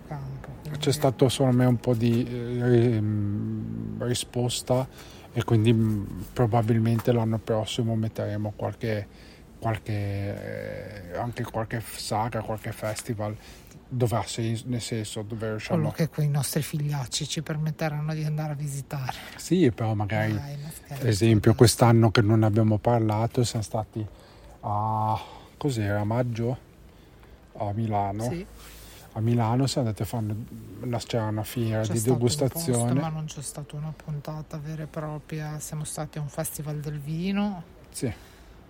campo. 0.06 0.48
c'è 0.78 0.92
stato 0.92 1.28
secondo 1.28 1.56
me 1.56 1.64
un 1.64 1.78
po' 1.78 1.94
di 1.94 2.24
eh, 2.24 3.00
mm, 3.00 4.02
risposta 4.02 4.86
e 5.32 5.42
quindi 5.42 5.72
mh, 5.72 6.26
probabilmente 6.32 7.10
l'anno 7.10 7.38
prossimo 7.38 7.96
metteremo 7.96 8.52
qualche, 8.54 9.06
qualche 9.58 11.10
eh, 11.12 11.16
anche 11.18 11.42
qualche 11.42 11.82
saga, 11.84 12.40
qualche 12.42 12.70
festival 12.70 13.36
dove 13.88 14.16
ha 14.16 14.22
senso, 14.26 14.64
nel 14.68 14.80
senso 14.80 15.22
dove 15.22 15.48
riusciamo 15.50 15.80
Quello 15.80 15.92
che 15.94 16.08
quei 16.08 16.28
nostri 16.28 16.62
figliacci 16.62 17.26
ci 17.26 17.42
permetteranno 17.42 18.14
di 18.14 18.24
andare 18.24 18.52
a 18.52 18.56
visitare. 18.56 19.12
Sì, 19.36 19.70
però 19.72 19.94
magari, 19.94 20.34
Dai, 20.34 20.56
ad 20.88 21.04
esempio, 21.04 21.54
quest'anno 21.54 22.10
che 22.10 22.20
non 22.20 22.44
abbiamo 22.44 22.78
parlato, 22.78 23.42
siamo 23.42 23.64
stati 23.64 24.06
a, 24.60 25.20
cos'era, 25.56 26.00
a 26.00 26.04
maggio? 26.04 26.72
A 27.56 27.72
Milano. 27.72 28.22
Sì, 28.28 28.46
A 29.12 29.20
Milano 29.20 29.66
siamo 29.66 29.86
andati 29.88 30.02
a 30.02 30.06
fare 30.06 30.34
una, 30.82 30.98
c'era 30.98 31.24
una 31.26 31.44
fiera 31.44 31.82
c'è 31.82 31.92
di 31.92 31.98
un 31.98 32.04
degustazione. 32.14 32.78
posto, 32.78 32.94
ma 33.00 33.08
non 33.08 33.24
c'è 33.26 33.42
stata 33.42 33.76
una 33.76 33.92
puntata 33.94 34.58
vera 34.58 34.82
e 34.82 34.86
propria. 34.86 35.58
Siamo 35.60 35.84
stati 35.84 36.18
a 36.18 36.20
un 36.20 36.28
festival 36.28 36.80
del 36.80 36.98
vino. 36.98 37.62
Sì, 37.90 38.12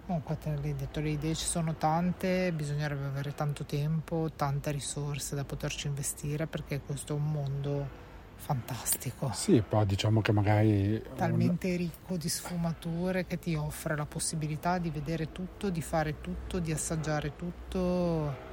Comunque 0.06 0.36
te 0.38 0.54
l'hai 0.54 0.74
detto, 0.74 1.00
le 1.00 1.08
idee 1.10 1.34
ci 1.34 1.46
sono 1.46 1.76
tante, 1.76 2.52
bisognerebbe 2.52 3.06
avere 3.06 3.34
tanto 3.34 3.64
tempo, 3.64 4.30
tante 4.36 4.70
risorse 4.70 5.34
da 5.34 5.44
poterci 5.44 5.86
investire 5.86 6.46
perché 6.46 6.80
questo 6.84 7.14
è 7.14 7.16
un 7.16 7.30
mondo 7.30 8.02
fantastico, 8.36 9.30
sì, 9.32 9.62
però 9.66 9.84
diciamo 9.84 10.20
che 10.20 10.30
magari 10.30 10.92
un- 10.96 11.16
talmente 11.16 11.74
ricco 11.76 12.18
di 12.18 12.28
sfumature 12.28 13.24
che 13.24 13.38
ti 13.38 13.54
offre 13.54 13.96
la 13.96 14.04
possibilità 14.04 14.76
di 14.76 14.90
vedere 14.90 15.32
tutto, 15.32 15.70
di 15.70 15.80
fare 15.80 16.20
tutto, 16.20 16.58
di 16.58 16.70
assaggiare 16.70 17.34
tutto 17.34 18.52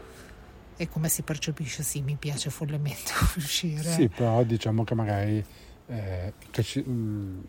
e 0.81 0.89
come 0.89 1.09
si 1.09 1.21
percepisce, 1.21 1.83
sì, 1.83 2.01
mi 2.01 2.15
piace 2.15 2.49
follemente 2.49 3.11
uscire. 3.37 3.83
Sì, 3.83 4.07
però 4.09 4.43
diciamo 4.43 4.83
che 4.83 4.95
magari 4.95 5.45
eh, 5.87 6.33
che 6.49 6.63
ci- 6.63 6.79
mh, 6.81 7.43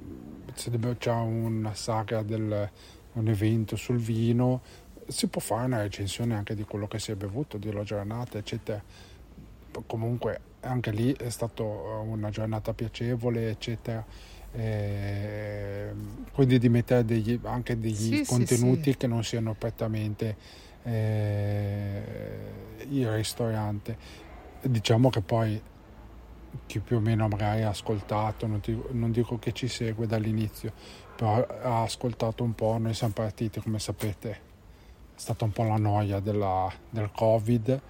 se 0.52 0.68
deve- 0.70 0.98
c'è 0.98 1.12
una 1.12 1.74
saga 1.74 2.22
del 2.22 2.70
un 3.14 3.28
evento 3.28 3.76
sul 3.76 3.96
vino, 3.98 4.60
si 5.06 5.28
può 5.28 5.40
fare 5.40 5.64
una 5.66 5.80
recensione 5.80 6.34
anche 6.34 6.54
di 6.54 6.64
quello 6.64 6.86
che 6.88 6.98
si 6.98 7.10
è 7.10 7.14
bevuto, 7.14 7.56
della 7.58 7.82
giornata, 7.84 8.36
eccetera. 8.38 8.82
Comunque 9.86 10.40
anche 10.60 10.90
lì 10.90 11.12
è 11.14 11.30
stata 11.30 11.62
una 11.62 12.28
giornata 12.30 12.74
piacevole, 12.74 13.48
eccetera. 13.50 14.04
Eh, 14.54 15.90
quindi 16.32 16.58
di 16.58 16.68
mettere 16.68 17.04
degli- 17.04 17.40
anche 17.44 17.78
degli 17.78 17.94
Sì, 17.94 18.16
sì, 18.16 18.24
contenuti 18.26 18.90
sì. 18.92 18.96
che 18.98 19.06
non 19.06 19.24
siano 19.24 19.54
prettamente 19.54 20.36
eh, 20.84 22.02
il 22.88 23.10
ristorante. 23.10 23.96
Diciamo 24.62 25.10
che 25.10 25.20
poi 25.20 25.60
chi 26.66 26.80
più 26.80 26.96
o 26.96 27.00
meno 27.00 27.28
magari 27.28 27.62
ha 27.62 27.70
ascoltato, 27.70 28.46
non, 28.46 28.60
ti- 28.60 28.80
non 28.90 29.10
dico 29.10 29.38
che 29.38 29.52
ci 29.52 29.68
segue 29.68 30.06
dall'inizio, 30.06 30.72
però 31.16 31.46
ha 31.46 31.82
ascoltato 31.82 32.44
un 32.44 32.54
po', 32.54 32.76
noi 32.78 32.94
siamo 32.94 33.14
partiti 33.14 33.60
come 33.60 33.78
sapete, 33.78 34.30
è 34.30 34.38
stata 35.14 35.44
un 35.44 35.52
po' 35.52 35.64
la 35.64 35.76
noia 35.76 36.20
della- 36.20 36.72
del 36.90 37.10
covid, 37.14 37.80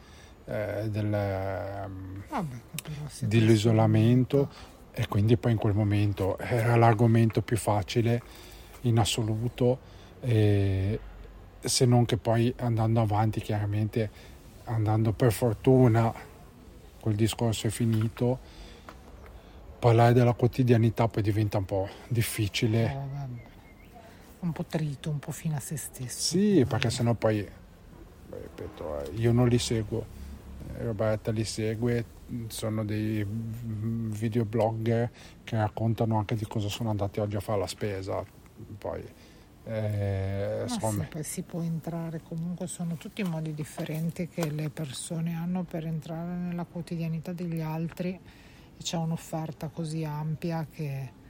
eh, 0.44 0.88
del, 0.88 1.88
si 3.06 3.26
dell'isolamento 3.26 4.48
e 4.92 5.08
quindi 5.08 5.36
poi 5.36 5.52
in 5.52 5.58
quel 5.58 5.74
momento 5.74 6.36
era 6.38 6.76
l'argomento 6.76 7.42
più 7.42 7.56
facile 7.56 8.22
in 8.82 8.98
assoluto, 8.98 9.78
e 10.20 10.98
se 11.64 11.84
non 11.84 12.04
che 12.04 12.16
poi 12.16 12.52
andando 12.58 13.00
avanti 13.00 13.40
chiaramente, 13.40 14.10
andando 14.64 15.12
per 15.12 15.32
fortuna, 15.32 16.12
quel 17.00 17.14
discorso 17.14 17.66
è 17.66 17.70
finito, 17.70 18.38
parlare 19.78 20.12
della 20.12 20.34
quotidianità 20.34 21.08
poi 21.08 21.22
diventa 21.22 21.58
un 21.58 21.64
po' 21.64 21.88
difficile. 22.08 22.84
Eh, 22.84 23.50
un 24.40 24.52
po' 24.52 24.64
trito, 24.64 25.10
un 25.10 25.18
po' 25.18 25.32
fine 25.32 25.56
a 25.56 25.60
se 25.60 25.76
stesso. 25.76 26.20
Sì, 26.20 26.64
perché 26.68 26.90
sennò 26.90 27.14
poi, 27.14 27.46
ripeto, 28.28 29.02
eh, 29.02 29.10
io 29.14 29.32
non 29.32 29.48
li 29.48 29.58
seguo, 29.58 30.04
eh, 30.76 30.84
Roberta 30.84 31.30
li 31.30 31.44
segue, 31.44 32.04
sono 32.48 32.84
dei 32.84 33.26
videoblogger 33.26 35.10
che 35.44 35.56
raccontano 35.56 36.16
anche 36.16 36.34
di 36.34 36.46
cosa 36.46 36.68
sono 36.68 36.90
andati 36.90 37.20
oggi 37.20 37.36
a 37.36 37.40
fare 37.40 37.58
la 37.58 37.66
spesa, 37.66 38.24
poi 38.78 39.04
eh, 39.64 40.66
poi 40.80 41.22
si 41.22 41.42
può 41.42 41.60
entrare, 41.60 42.20
comunque 42.22 42.66
sono 42.66 42.96
tutti 42.96 43.22
modi 43.22 43.54
differenti 43.54 44.28
che 44.28 44.50
le 44.50 44.70
persone 44.70 45.34
hanno 45.34 45.62
per 45.62 45.86
entrare 45.86 46.34
nella 46.34 46.64
quotidianità 46.64 47.32
degli 47.32 47.60
altri 47.60 48.08
e 48.10 48.82
c'è 48.82 48.96
un'offerta 48.96 49.68
così 49.68 50.04
ampia 50.04 50.66
che 50.68 51.20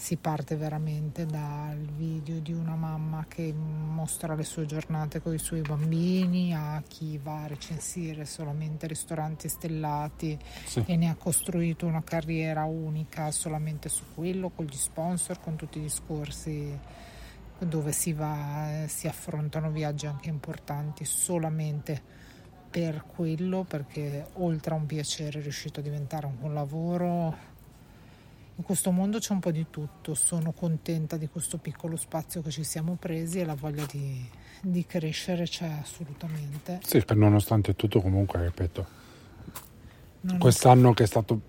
si 0.00 0.16
parte 0.16 0.56
veramente 0.56 1.26
dal 1.26 1.76
video 1.76 2.40
di 2.40 2.54
una 2.54 2.74
mamma 2.74 3.26
che 3.28 3.52
mostra 3.52 4.34
le 4.34 4.44
sue 4.44 4.64
giornate 4.64 5.20
con 5.20 5.34
i 5.34 5.38
suoi 5.38 5.60
bambini 5.60 6.54
a 6.54 6.82
chi 6.88 7.18
va 7.18 7.42
a 7.42 7.46
recensire 7.48 8.24
solamente 8.24 8.86
ristoranti 8.86 9.50
stellati 9.50 10.38
sì. 10.64 10.82
e 10.86 10.96
ne 10.96 11.10
ha 11.10 11.16
costruito 11.16 11.86
una 11.86 12.02
carriera 12.02 12.64
unica 12.64 13.30
solamente 13.30 13.90
su 13.90 14.04
quello, 14.14 14.48
con 14.48 14.64
gli 14.64 14.76
sponsor, 14.76 15.38
con 15.38 15.56
tutti 15.56 15.76
i 15.76 15.82
discorsi 15.82 16.78
dove 17.60 17.92
si 17.92 18.12
va, 18.12 18.84
si 18.86 19.06
affrontano 19.06 19.70
viaggi 19.70 20.06
anche 20.06 20.28
importanti 20.28 21.04
solamente 21.04 22.18
per 22.70 23.04
quello, 23.06 23.64
perché 23.64 24.26
oltre 24.34 24.74
a 24.74 24.76
un 24.76 24.86
piacere 24.86 25.40
è 25.40 25.42
riuscito 25.42 25.80
a 25.80 25.82
diventare 25.82 26.30
un 26.40 26.54
lavoro. 26.54 27.48
In 28.56 28.62
questo 28.66 28.90
mondo 28.90 29.18
c'è 29.18 29.32
un 29.32 29.40
po' 29.40 29.50
di 29.50 29.66
tutto, 29.70 30.14
sono 30.14 30.52
contenta 30.52 31.16
di 31.16 31.28
questo 31.28 31.56
piccolo 31.56 31.96
spazio 31.96 32.42
che 32.42 32.50
ci 32.50 32.62
siamo 32.62 32.96
presi 33.00 33.40
e 33.40 33.44
la 33.44 33.54
voglia 33.54 33.86
di, 33.90 34.22
di 34.60 34.84
crescere 34.84 35.44
c'è 35.44 35.78
assolutamente. 35.80 36.80
Sì, 36.84 37.02
nonostante 37.14 37.74
tutto 37.74 38.00
comunque, 38.02 38.44
ripeto, 38.44 38.86
Non 40.20 40.38
quest'anno 40.38 40.92
che 40.92 41.04
è 41.04 41.06
stato, 41.06 41.40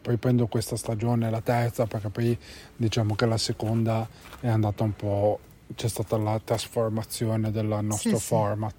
poi 0.00 0.16
prendo 0.16 0.46
questa 0.46 0.76
stagione, 0.76 1.28
la 1.28 1.40
terza, 1.40 1.86
perché 1.86 2.08
poi 2.08 2.38
diciamo 2.76 3.16
che 3.16 3.26
la 3.26 3.38
seconda 3.38 4.08
è 4.38 4.48
andata 4.48 4.84
un 4.84 4.94
po', 4.94 5.40
c'è 5.74 5.88
stata 5.88 6.16
la 6.16 6.40
trasformazione 6.42 7.50
del 7.50 7.66
nostro 7.66 8.10
Sì, 8.10 8.16
sì. 8.16 8.24
format. 8.26 8.74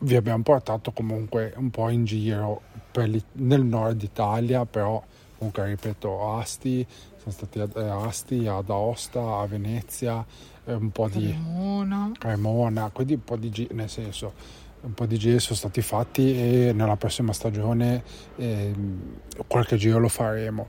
Vi 0.00 0.14
abbiamo 0.14 0.42
portato 0.42 0.92
comunque 0.92 1.52
un 1.56 1.70
po' 1.70 1.88
in 1.88 2.04
giro 2.04 2.62
l'I- 2.94 3.22
nel 3.32 3.64
nord 3.64 4.00
Italia, 4.02 4.64
però 4.64 5.02
comunque 5.36 5.64
ripeto, 5.66 6.34
Asti, 6.36 6.86
siamo 7.16 7.30
stati 7.32 7.58
ad 7.58 7.76
a 7.76 8.04
Asti, 8.04 8.46
ad 8.46 8.70
Aosta, 8.70 9.38
a 9.38 9.46
Venezia, 9.46 10.24
eh, 10.64 10.72
un 10.72 10.90
po' 10.90 11.08
di... 11.08 11.26
Cremona. 11.28 12.12
Cremona, 12.16 12.90
quindi 12.92 13.14
un 13.14 13.24
po' 13.24 13.36
di 13.36 13.50
gi- 13.50 13.68
nel 13.72 13.88
senso 13.90 14.32
un 14.80 14.94
po' 14.94 15.06
di 15.06 15.18
giri 15.18 15.40
sono 15.40 15.56
stati 15.56 15.82
fatti 15.82 16.32
e 16.68 16.72
nella 16.72 16.94
prossima 16.96 17.32
stagione 17.32 18.04
ehm, 18.36 19.00
qualche 19.48 19.76
giro 19.76 19.98
lo 19.98 20.08
faremo. 20.08 20.68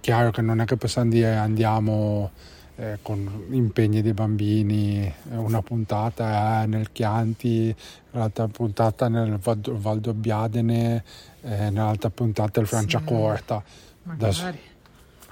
Chiaro 0.00 0.30
che 0.30 0.40
non 0.42 0.60
è 0.60 0.64
che 0.64 0.76
possiamo 0.76 1.10
dire 1.10 1.36
andiamo 1.36 2.30
eh, 2.76 2.98
con 3.02 3.46
impegni 3.50 4.00
dei 4.02 4.12
bambini, 4.14 5.02
eh, 5.04 5.36
una 5.36 5.60
puntata 5.62 6.62
è 6.62 6.66
nel 6.66 6.92
Chianti, 6.92 7.74
l'altra 8.12 8.46
puntata 8.46 9.08
nel 9.08 9.36
Val- 9.38 9.60
Valdobbiadene, 9.60 11.04
eh, 11.42 11.70
nell'altra 11.70 12.10
puntata 12.10 12.60
il 12.60 12.66
Franciacorta. 12.66 13.62
Adesso- 14.06 14.42
Magari, 14.44 14.60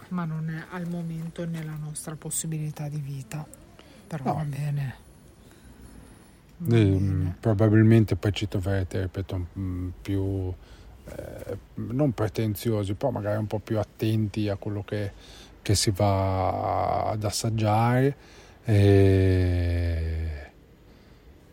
ma 0.09 0.25
non 0.25 0.51
è 0.51 0.65
al 0.75 0.89
momento 0.89 1.45
nella 1.47 1.77
nostra 1.81 2.15
possibilità 2.17 2.89
di 2.89 2.99
vita. 3.01 3.47
Però 4.09 4.25
No. 4.25 4.35
va 4.35 4.43
bene. 4.43 4.95
Va 6.59 6.77
Eh, 6.77 6.85
bene. 6.85 7.37
probabilmente 7.39 8.17
poi 8.17 8.33
ci 8.33 8.49
troverete, 8.49 9.03
ripeto, 9.03 9.47
mm, 9.59 9.89
più 10.03 10.53
eh, 11.15 11.57
non 11.75 12.13
pretenziosi, 12.13 12.95
però 12.95 13.11
magari 13.11 13.39
un 13.39 13.47
po' 13.47 13.59
più 13.59 13.79
attenti 13.79 14.49
a 14.49 14.57
quello 14.57 14.83
che, 14.85 15.13
che 15.63 15.75
si 15.75 15.91
va 15.91 17.11
ad 17.11 17.25
assaggiare. 17.25 18.17
E... 18.65 20.51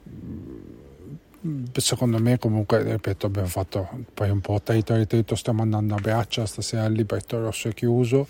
mm, 0.09 1.63
Secondo 1.73 2.19
me 2.19 2.37
comunque, 2.39 2.83
ripeto, 2.83 3.25
abbiamo 3.25 3.47
fatto 3.47 3.89
poi 4.13 4.29
un 4.29 4.39
po' 4.39 4.61
trito, 4.61 5.35
stiamo 5.35 5.61
andando 5.61 5.95
a 5.95 5.99
braccia, 5.99 6.45
stasera 6.45 6.85
il 6.85 6.93
Liberto 6.93 7.39
Rosso 7.41 7.67
è 7.67 7.73
chiuso, 7.73 8.27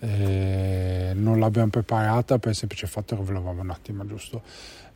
eh, 0.00 1.12
non 1.14 1.38
l'abbiamo 1.38 1.68
preparata 1.68 2.38
per 2.38 2.50
il 2.50 2.56
semplice 2.56 2.86
fatto 2.86 3.16
che 3.16 3.22
volevamo 3.22 3.60
un 3.60 3.70
attimo 3.70 4.06
giusto 4.06 4.42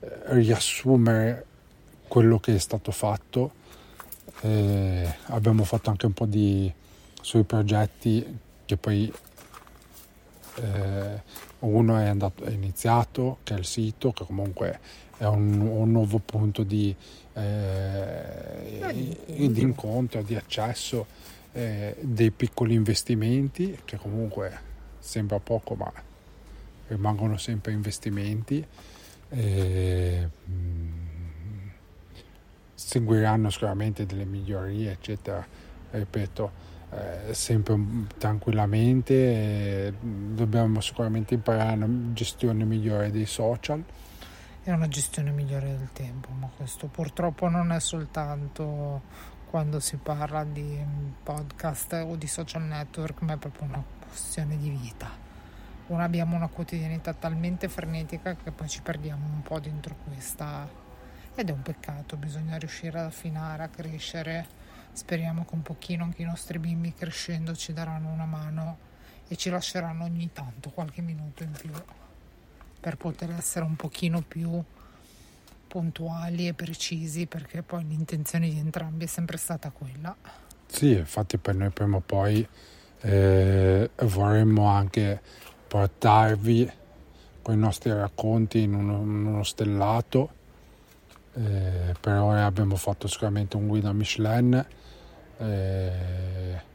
eh, 0.00 0.08
riassumere 0.34 1.44
quello 2.08 2.38
che 2.38 2.54
è 2.54 2.58
stato 2.58 2.90
fatto. 2.90 3.60
Eh, 4.44 5.14
abbiamo 5.26 5.62
fatto 5.62 5.90
anche 5.90 6.06
un 6.06 6.12
po' 6.12 6.26
di 6.26 6.72
sui 7.20 7.44
progetti 7.44 8.38
che 8.64 8.76
poi 8.76 9.12
eh, 10.56 11.22
uno 11.60 11.96
è, 11.98 12.08
andato, 12.08 12.42
è 12.44 12.50
iniziato, 12.50 13.38
che 13.44 13.54
è 13.54 13.58
il 13.58 13.64
sito, 13.64 14.12
che 14.12 14.24
comunque 14.24 14.80
è 15.16 15.24
un, 15.26 15.60
un 15.60 15.92
nuovo 15.92 16.18
punto 16.18 16.64
di, 16.64 16.94
eh, 17.34 19.14
di 19.26 19.60
incontro, 19.60 20.22
di 20.22 20.34
accesso, 20.34 21.06
eh, 21.52 21.94
dei 22.00 22.32
piccoli 22.32 22.74
investimenti 22.74 23.78
che 23.84 23.96
comunque 23.96 24.70
sembra 24.98 25.38
poco 25.38 25.74
ma 25.74 25.92
rimangono 26.88 27.36
sempre 27.36 27.72
investimenti. 27.72 28.66
E, 29.28 30.28
mm, 30.50 31.01
seguiranno 32.92 33.48
sicuramente 33.48 34.04
delle 34.04 34.26
migliorie 34.26 34.90
eccetera 34.90 35.44
ripeto 35.92 36.70
eh, 36.92 37.32
sempre 37.32 37.74
tranquillamente 38.18 39.14
eh, 39.14 39.94
dobbiamo 39.98 40.78
sicuramente 40.82 41.32
imparare 41.32 41.82
una 41.82 42.12
gestione 42.12 42.64
migliore 42.64 43.10
dei 43.10 43.24
social. 43.24 43.82
È 44.62 44.70
una 44.70 44.88
gestione 44.88 45.30
migliore 45.30 45.68
del 45.68 45.88
tempo 45.94 46.28
ma 46.38 46.50
questo 46.54 46.88
purtroppo 46.88 47.48
non 47.48 47.72
è 47.72 47.80
soltanto 47.80 49.00
quando 49.48 49.80
si 49.80 49.96
parla 49.96 50.44
di 50.44 50.78
podcast 51.22 51.94
o 52.06 52.14
di 52.16 52.26
social 52.26 52.62
network 52.62 53.22
ma 53.22 53.32
è 53.32 53.36
proprio 53.38 53.68
una 53.68 53.82
questione 54.06 54.58
di 54.58 54.68
vita. 54.68 55.08
Abbiamo 55.86 56.36
una 56.36 56.48
quotidianità 56.48 57.12
talmente 57.14 57.68
frenetica 57.68 58.34
che 58.36 58.50
poi 58.50 58.68
ci 58.68 58.80
perdiamo 58.82 59.26
un 59.26 59.42
po' 59.42 59.60
dentro 59.60 59.94
questa 60.04 60.66
ed 61.34 61.48
è 61.48 61.52
un 61.52 61.62
peccato 61.62 62.16
bisogna 62.16 62.56
riuscire 62.56 62.98
ad 62.98 63.06
affinare 63.06 63.62
a 63.62 63.68
crescere 63.68 64.60
Speriamo 64.92 65.46
che 65.46 65.54
un 65.54 65.62
pochino 65.62 66.04
anche 66.04 66.20
i 66.20 66.26
nostri 66.26 66.58
bimbi 66.58 66.92
crescendo 66.92 67.54
ci 67.54 67.72
daranno 67.72 68.10
una 68.10 68.26
mano 68.26 68.90
e 69.26 69.36
ci 69.36 69.48
lasceranno 69.48 70.04
ogni 70.04 70.30
tanto 70.34 70.68
qualche 70.68 71.00
minuto 71.00 71.42
in 71.42 71.52
più 71.52 71.72
per 72.78 72.96
poter 72.96 73.30
essere 73.30 73.64
un 73.64 73.74
pochino 73.74 74.20
più 74.20 74.62
puntuali 75.66 76.46
e 76.46 76.52
precisi 76.52 77.26
perché 77.26 77.62
poi 77.62 77.86
l'intenzione 77.86 78.50
di 78.50 78.58
entrambi 78.58 79.04
è 79.04 79.06
sempre 79.06 79.38
stata 79.38 79.70
quella. 79.70 80.14
Sì, 80.66 80.92
infatti 80.92 81.38
per 81.38 81.54
noi 81.54 81.70
prima 81.70 81.96
o 81.96 82.02
poi 82.04 82.46
eh, 83.00 83.90
vorremmo 84.02 84.66
anche 84.66 85.20
portarvi 85.68 86.70
con 87.40 87.54
i 87.54 87.58
nostri 87.58 87.90
racconti 87.92 88.60
in 88.60 88.74
uno, 88.74 88.98
in 88.98 89.24
uno 89.24 89.42
stellato. 89.42 90.40
Eh, 91.34 91.94
per 91.98 92.16
ora 92.18 92.44
abbiamo 92.44 92.76
fatto 92.76 93.08
sicuramente 93.08 93.56
un 93.56 93.66
guida 93.66 93.90
Michelin 93.92 94.66
eh, 95.38 96.70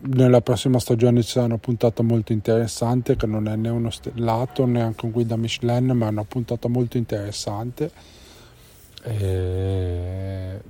nella 0.00 0.40
prossima 0.42 0.78
stagione 0.78 1.22
ci 1.22 1.30
sarà 1.30 1.46
una 1.46 1.58
puntata 1.58 2.02
molto 2.02 2.32
interessante 2.32 3.16
che 3.16 3.26
non 3.26 3.48
è 3.48 3.56
né 3.56 3.68
uno 3.68 3.90
stellato 3.90 4.64
neanche 4.64 5.06
un 5.06 5.10
guida 5.10 5.36
Michelin 5.36 5.90
ma 5.90 6.06
è 6.06 6.10
una 6.10 6.24
puntata 6.24 6.68
molto 6.68 6.98
interessante. 6.98 7.90
Eh, 9.02 10.60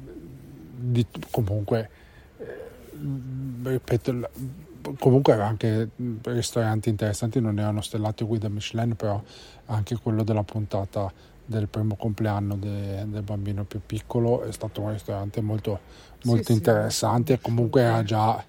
di, 0.77 1.07
comunque 1.31 1.91
eh, 2.39 2.55
ripeto 3.65 4.31
comunque 4.99 5.33
anche 5.35 5.91
ristoranti 6.23 6.89
interessanti 6.89 7.41
non 7.41 7.59
erano 7.59 7.81
stellati 7.81 8.25
guida 8.25 8.49
Michelin 8.49 8.95
però 8.97 9.21
anche 9.67 9.97
quello 9.97 10.23
della 10.23 10.45
puntata 10.45 11.13
del 11.49 11.67
primo 11.67 11.97
compleanno 11.97 12.57
de, 12.57 13.05
del 13.09 13.23
bambino 13.23 13.65
più 13.65 13.81
piccolo 13.85 14.43
è 14.43 14.53
stato 14.53 14.83
un 14.83 14.93
ristorante 14.93 15.41
molto, 15.41 15.81
molto 16.25 16.45
sì, 16.45 16.53
interessante 16.53 17.37
sì, 17.37 17.41
comunque 17.41 17.81
era 17.81 18.03
già 18.03 18.45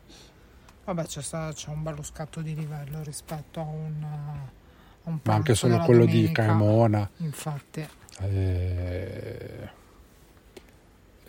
vabbè 0.83 1.05
c'è, 1.05 1.21
stato, 1.21 1.53
c'è, 1.53 1.69
un 1.69 1.81
bello 1.81 2.03
scatto 2.03 2.41
di 2.41 2.53
livello 2.53 3.01
rispetto 3.03 3.61
a 3.61 3.63
un, 3.63 4.03
a 4.03 5.09
un 5.09 5.19
ma 5.23 5.33
anche 5.33 5.55
solo 5.55 5.77
quello 5.79 6.05
domenica. 6.05 6.27
di 6.27 6.47
Cremona. 6.47 7.09
Infatti. 7.17 7.87
E... 8.21 9.69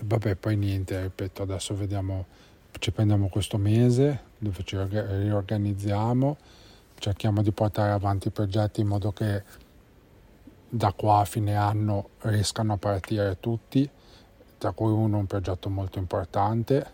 vabbè 0.00 0.34
poi 0.34 0.56
niente 0.56 1.00
ripeto 1.00 1.42
adesso 1.42 1.76
vediamo 1.76 2.26
ci 2.80 2.90
prendiamo 2.90 3.28
questo 3.28 3.58
mese 3.58 4.22
dove 4.38 4.64
ci 4.64 4.76
riorganizziamo 4.76 6.36
cerchiamo 6.98 7.42
di 7.42 7.52
portare 7.52 7.92
avanti 7.92 8.28
i 8.28 8.30
progetti 8.30 8.80
in 8.80 8.88
modo 8.88 9.12
che 9.12 9.42
da 10.72 10.92
qua 10.92 11.18
a 11.18 11.24
fine 11.24 11.56
anno 11.56 12.10
riescano 12.20 12.74
a 12.74 12.76
partire 12.76 13.38
tutti, 13.40 13.88
tra 14.56 14.70
cui 14.70 14.92
uno 14.92 15.18
un 15.18 15.26
progetto 15.26 15.68
molto 15.68 15.98
importante, 15.98 16.86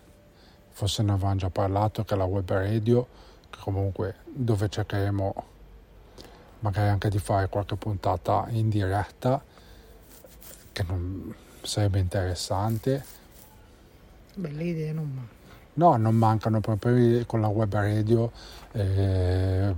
forse 0.71 1.03
ne 1.03 1.13
avevamo 1.13 1.37
già 1.37 1.51
parlato, 1.51 2.03
che 2.03 2.15
è 2.15 2.17
la 2.17 2.25
web 2.25 2.51
radio, 2.51 3.07
che 3.51 3.59
comunque 3.61 4.17
dove 4.25 4.69
cercheremo 4.69 5.35
magari 6.61 6.89
anche 6.89 7.11
di 7.11 7.19
fare 7.19 7.49
qualche 7.49 7.77
puntata 7.77 8.47
in 8.49 8.71
diretta, 8.71 9.45
che 10.73 10.85
non, 10.89 11.35
sarebbe 11.61 11.99
interessante. 11.99 13.05
Belle 14.35 14.65
idee, 14.65 14.93
non 14.93 15.05
mancano. 15.05 15.35
No, 15.75 15.97
non 15.97 16.15
mancano 16.15 16.61
proprio 16.61 17.27
con 17.27 17.43
la 17.43 17.49
web 17.49 17.71
radio, 17.75 18.33
eh, 18.73 19.75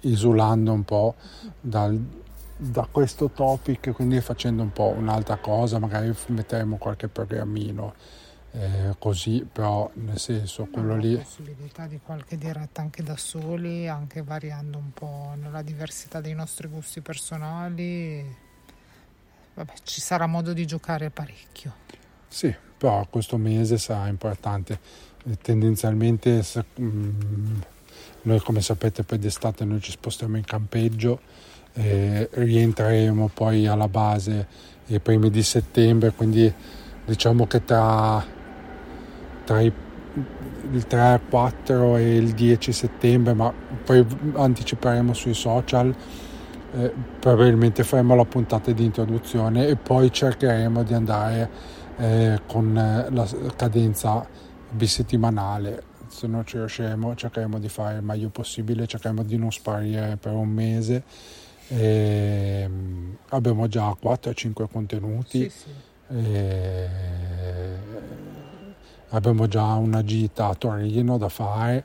isolando 0.00 0.72
un 0.72 0.84
po' 0.84 1.16
dal, 1.60 2.00
da 2.62 2.86
questo 2.88 3.30
topic, 3.30 3.90
quindi 3.90 4.20
facendo 4.20 4.62
un 4.62 4.72
po' 4.72 4.94
un'altra 4.96 5.36
cosa, 5.36 5.80
magari 5.80 6.14
metteremo 6.26 6.76
qualche 6.76 7.08
programmino. 7.08 7.94
Eh, 8.54 8.94
così 8.98 9.48
però 9.50 9.90
nel 9.94 10.18
senso 10.18 10.68
quello 10.70 10.94
lì 10.94 11.14
la 11.14 11.22
possibilità 11.22 11.86
di 11.86 11.98
qualche 12.04 12.36
diretta 12.36 12.82
anche 12.82 13.02
da 13.02 13.16
soli 13.16 13.88
anche 13.88 14.20
variando 14.22 14.76
un 14.76 14.92
po' 14.92 15.32
nella 15.36 15.62
diversità 15.62 16.20
dei 16.20 16.34
nostri 16.34 16.68
gusti 16.68 17.00
personali 17.00 18.22
vabbè 19.54 19.72
ci 19.84 20.02
sarà 20.02 20.26
modo 20.26 20.52
di 20.52 20.66
giocare 20.66 21.08
parecchio 21.08 21.72
sì 22.28 22.54
però 22.76 23.06
questo 23.08 23.38
mese 23.38 23.78
sarà 23.78 24.08
importante 24.08 24.78
tendenzialmente 25.40 26.42
se, 26.42 26.62
mm, 26.78 27.60
noi 28.24 28.40
come 28.40 28.60
sapete 28.60 29.02
poi 29.02 29.18
d'estate 29.18 29.64
noi 29.64 29.80
ci 29.80 29.92
spostiamo 29.92 30.36
in 30.36 30.44
campeggio 30.44 31.20
eh, 31.74 32.28
rientreremo 32.32 33.30
poi 33.32 33.66
alla 33.66 33.88
base 33.88 34.46
i 34.86 35.00
primi 35.00 35.30
di 35.30 35.42
settembre, 35.42 36.12
quindi 36.12 36.52
diciamo 37.04 37.46
che 37.46 37.64
tra, 37.64 38.22
tra 39.44 39.60
i, 39.60 39.72
il 40.70 40.86
3, 40.86 41.20
4 41.28 41.96
e 41.96 42.16
il 42.16 42.32
10 42.32 42.72
settembre, 42.72 43.32
ma 43.32 43.52
poi 43.84 44.04
anticiperemo 44.34 45.12
sui 45.12 45.34
social, 45.34 45.94
eh, 46.74 46.92
probabilmente 47.18 47.84
faremo 47.84 48.14
la 48.14 48.24
puntata 48.24 48.70
di 48.72 48.84
introduzione 48.84 49.66
e 49.66 49.76
poi 49.76 50.12
cercheremo 50.12 50.82
di 50.82 50.94
andare 50.94 51.50
eh, 51.98 52.40
con 52.46 52.72
la 52.74 53.28
cadenza 53.56 54.26
bisettimanale. 54.70 55.90
Se 56.08 56.26
non 56.26 56.44
ci 56.44 56.58
riusciremo 56.58 57.14
cercheremo 57.14 57.58
di 57.58 57.70
fare 57.70 57.96
il 57.96 58.02
meglio 58.02 58.28
possibile 58.28 58.86
cercheremo 58.86 59.22
di 59.22 59.38
non 59.38 59.50
sparire 59.50 60.18
per 60.20 60.32
un 60.32 60.48
mese 60.48 61.02
e, 61.68 62.60
ehm, 62.64 63.16
abbiamo 63.30 63.68
già 63.68 63.96
4-5 64.00 64.68
contenuti. 64.70 65.50
Sì, 65.50 65.50
sì. 65.50 65.70
E, 66.08 66.88
abbiamo 69.10 69.46
già 69.46 69.74
una 69.74 70.02
gita 70.04 70.46
a 70.46 70.54
Torino 70.54 71.18
da 71.18 71.28
fare. 71.28 71.84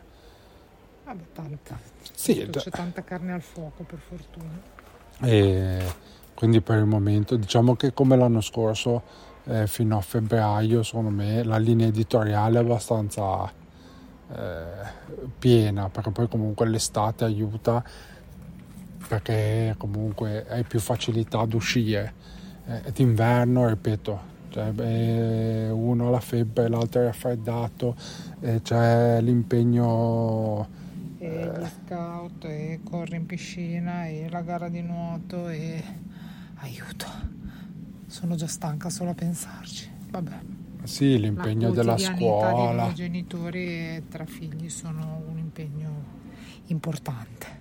Vabbè, 1.06 1.24
tanta. 1.34 1.80
Sì, 2.14 2.48
c'è 2.50 2.70
tanta 2.70 3.04
carne 3.04 3.34
al 3.34 3.42
fuoco 3.42 3.84
per 3.84 4.00
fortuna. 4.00 4.76
E 5.22 5.86
quindi 6.34 6.62
per 6.62 6.78
il 6.78 6.86
momento 6.86 7.36
diciamo 7.36 7.76
che 7.76 7.94
come 7.94 8.16
l'anno 8.16 8.42
scorso 8.42 9.02
eh, 9.46 9.66
fino 9.66 9.98
a 9.98 10.02
febbraio 10.02 10.84
secondo 10.84 11.10
me 11.10 11.44
la 11.44 11.58
linea 11.58 11.88
editoriale 11.88 12.60
è 12.60 12.62
abbastanza 12.62 13.52
eh, 14.32 15.26
piena 15.40 15.90
perché 15.90 16.12
poi 16.12 16.28
comunque 16.28 16.68
l'estate 16.68 17.24
aiuta 17.24 17.84
perché 19.08 19.74
comunque 19.78 20.46
hai 20.50 20.64
più 20.64 20.80
facilità 20.80 21.40
ad 21.40 21.54
uscire. 21.54 22.14
Eh, 22.68 22.92
d'inverno, 22.92 23.70
ripeto, 23.70 24.20
cioè, 24.50 24.72
beh, 24.72 25.70
uno 25.70 26.08
ha 26.08 26.12
la 26.12 26.20
febbre, 26.20 26.68
l'altro 26.68 27.02
è 27.02 27.06
raffreddato, 27.06 27.96
eh, 28.42 28.62
c'è 28.62 29.22
l'impegno. 29.22 30.68
E 31.20 31.52
gli 31.58 31.66
scout, 31.66 32.44
e 32.46 32.80
corri 32.84 33.16
in 33.16 33.26
piscina, 33.26 34.06
e 34.08 34.28
la 34.30 34.42
gara 34.42 34.68
di 34.68 34.82
nuoto, 34.82 35.48
e 35.48 35.84
aiuto. 36.56 37.06
Sono 38.08 38.36
già 38.36 38.48
stanca 38.48 38.90
solo 38.90 39.12
a 39.12 39.14
pensarci. 39.14 39.90
Vabbè. 40.10 40.40
Sì, 40.84 41.20
l'impegno 41.20 41.72
della 41.72 41.98
scuola. 41.98 42.90
I 42.90 42.94
genitori 42.94 43.66
e 43.68 44.04
tre 44.10 44.26
figli 44.26 44.70
sono 44.70 45.22
un 45.28 45.38
impegno 45.38 46.04
importante. 46.68 47.57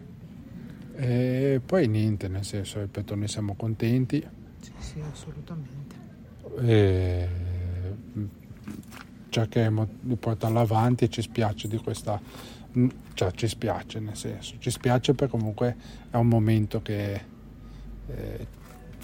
E 0.97 1.61
poi 1.65 1.89
niente, 1.89 2.29
nel 2.29 2.45
senso, 2.45 2.81
ripeto, 2.81 3.15
noi 3.15 3.29
siamo 3.29 3.55
contenti. 3.55 4.27
Sì, 4.61 4.73
sì, 4.79 5.01
assolutamente. 5.01 5.95
E 6.61 7.29
cercheremo 9.37 9.87
di 10.01 10.17
portarla 10.17 10.61
avanti 10.61 11.05
e 11.05 11.09
ci 11.11 11.21
spiace 11.21 11.69
di 11.69 11.77
questa 11.77 12.19
cioè 13.15 13.31
ci 13.33 13.49
spiace 13.49 14.01
nel 14.01 14.17
senso 14.17 14.55
ci 14.59 14.71
spiace 14.71 15.13
perché 15.13 15.37
comunque 15.37 15.77
è 16.11 16.17
un 16.17 16.29
momento 16.29 16.81
che 16.81 17.21
eh, 18.07 18.47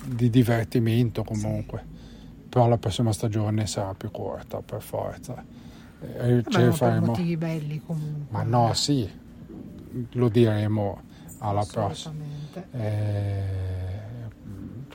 di 0.04 0.30
divertimento 0.30 1.22
comunque 1.22 1.84
sì. 1.86 2.48
però 2.48 2.66
la 2.66 2.78
prossima 2.78 3.12
stagione 3.12 3.66
sarà 3.66 3.94
più 3.94 4.10
corta 4.10 4.62
per 4.62 4.80
forza 4.80 5.44
eh, 6.00 6.42
Vabbè, 6.42 6.70
faremo... 6.70 7.00
per 7.00 7.00
motivi 7.00 7.36
belli 7.36 7.82
comunque 7.84 8.26
ma 8.30 8.42
no 8.42 8.72
sì 8.72 9.08
lo 10.12 10.28
diremo 10.30 11.02
alla 11.48 11.64
prossima. 11.64 12.14
Eh, 12.72 13.60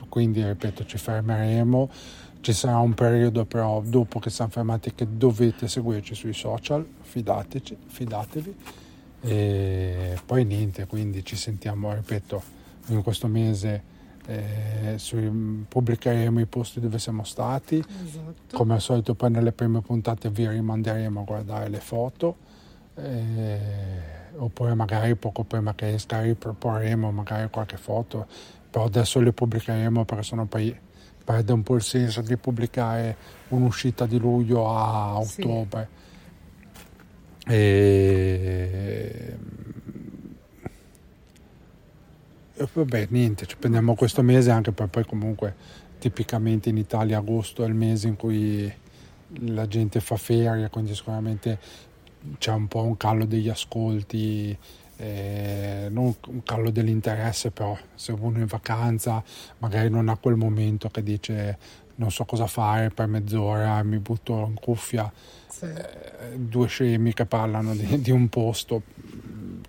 quindi 0.08 0.44
ripeto, 0.44 0.84
ci 0.84 0.98
fermeremo. 0.98 1.90
Ci 2.40 2.52
sarà 2.52 2.78
un 2.78 2.94
periodo 2.94 3.44
però 3.44 3.82
dopo 3.84 4.20
che 4.20 4.30
siamo 4.30 4.50
fermati 4.50 4.94
che 4.94 5.06
dovete 5.10 5.68
seguirci 5.68 6.14
sui 6.14 6.32
social, 6.32 6.86
fidateci, 7.00 7.76
fidatevi. 7.86 8.56
E 9.20 10.16
poi 10.24 10.44
niente, 10.44 10.86
quindi 10.86 11.24
ci 11.24 11.34
sentiamo, 11.36 11.92
ripeto, 11.92 12.40
in 12.86 13.02
questo 13.02 13.26
mese 13.26 13.82
eh, 14.26 14.94
sui- 14.98 15.64
pubblicheremo 15.68 16.38
i 16.38 16.46
posti 16.46 16.78
dove 16.80 16.98
siamo 16.98 17.24
stati. 17.24 17.76
Esatto. 17.78 18.56
Come 18.56 18.74
al 18.74 18.80
solito 18.80 19.14
poi 19.14 19.30
nelle 19.30 19.52
prime 19.52 19.80
puntate 19.80 20.30
vi 20.30 20.48
rimanderemo 20.48 21.20
a 21.20 21.24
guardare 21.24 21.68
le 21.68 21.80
foto. 21.80 22.36
eh, 22.94 24.17
oppure 24.36 24.74
magari 24.74 25.14
poco 25.16 25.44
prima 25.44 25.74
che 25.74 25.94
esca 25.94 26.20
riproporremo 26.20 27.10
magari 27.10 27.48
qualche 27.50 27.76
foto, 27.76 28.26
però 28.70 28.84
adesso 28.84 29.20
le 29.20 29.32
pubblicheremo 29.32 30.04
perché 30.04 30.22
sennò 30.22 30.44
poi 30.44 30.76
perde 31.24 31.52
un 31.52 31.62
po' 31.62 31.74
il 31.74 31.82
senso 31.82 32.22
di 32.22 32.36
pubblicare 32.36 33.16
un'uscita 33.48 34.06
di 34.06 34.18
luglio 34.18 34.68
a 34.70 35.20
Sì. 35.24 35.42
ottobre. 35.42 35.88
E... 37.46 39.36
e 42.54 42.68
vabbè, 42.72 43.06
niente, 43.10 43.46
ci 43.46 43.56
prendiamo 43.56 43.94
questo 43.94 44.22
mese 44.22 44.50
anche 44.50 44.72
per 44.72 44.88
poi 44.88 45.04
comunque 45.04 45.54
tipicamente 45.98 46.68
in 46.68 46.76
Italia 46.76 47.18
agosto 47.18 47.64
è 47.64 47.66
il 47.66 47.74
mese 47.74 48.08
in 48.08 48.16
cui 48.16 48.72
la 49.40 49.66
gente 49.66 50.00
fa 50.00 50.16
ferie, 50.16 50.68
quindi 50.70 50.94
sicuramente 50.94 51.58
c'è 52.38 52.52
un 52.52 52.66
po' 52.68 52.82
un 52.82 52.96
callo 52.96 53.24
degli 53.24 53.48
ascolti, 53.48 54.56
eh, 54.96 55.88
non 55.90 56.14
un 56.26 56.42
callo 56.42 56.70
dell'interesse, 56.70 57.50
però 57.50 57.76
se 57.94 58.12
uno 58.12 58.38
è 58.38 58.40
in 58.40 58.46
vacanza 58.46 59.22
magari 59.58 59.88
non 59.90 60.08
ha 60.08 60.16
quel 60.16 60.34
momento 60.36 60.88
che 60.88 61.02
dice 61.02 61.58
non 61.96 62.10
so 62.10 62.24
cosa 62.24 62.46
fare 62.46 62.90
per 62.90 63.06
mezz'ora, 63.08 63.82
mi 63.82 63.98
butto 63.98 64.46
in 64.46 64.54
cuffia, 64.54 65.10
Sì. 65.48 65.64
eh, 65.66 66.36
due 66.36 66.68
scemi 66.68 67.12
che 67.12 67.26
parlano 67.26 67.74
di, 67.74 68.00
di 68.00 68.10
un 68.12 68.28
posto, 68.28 68.82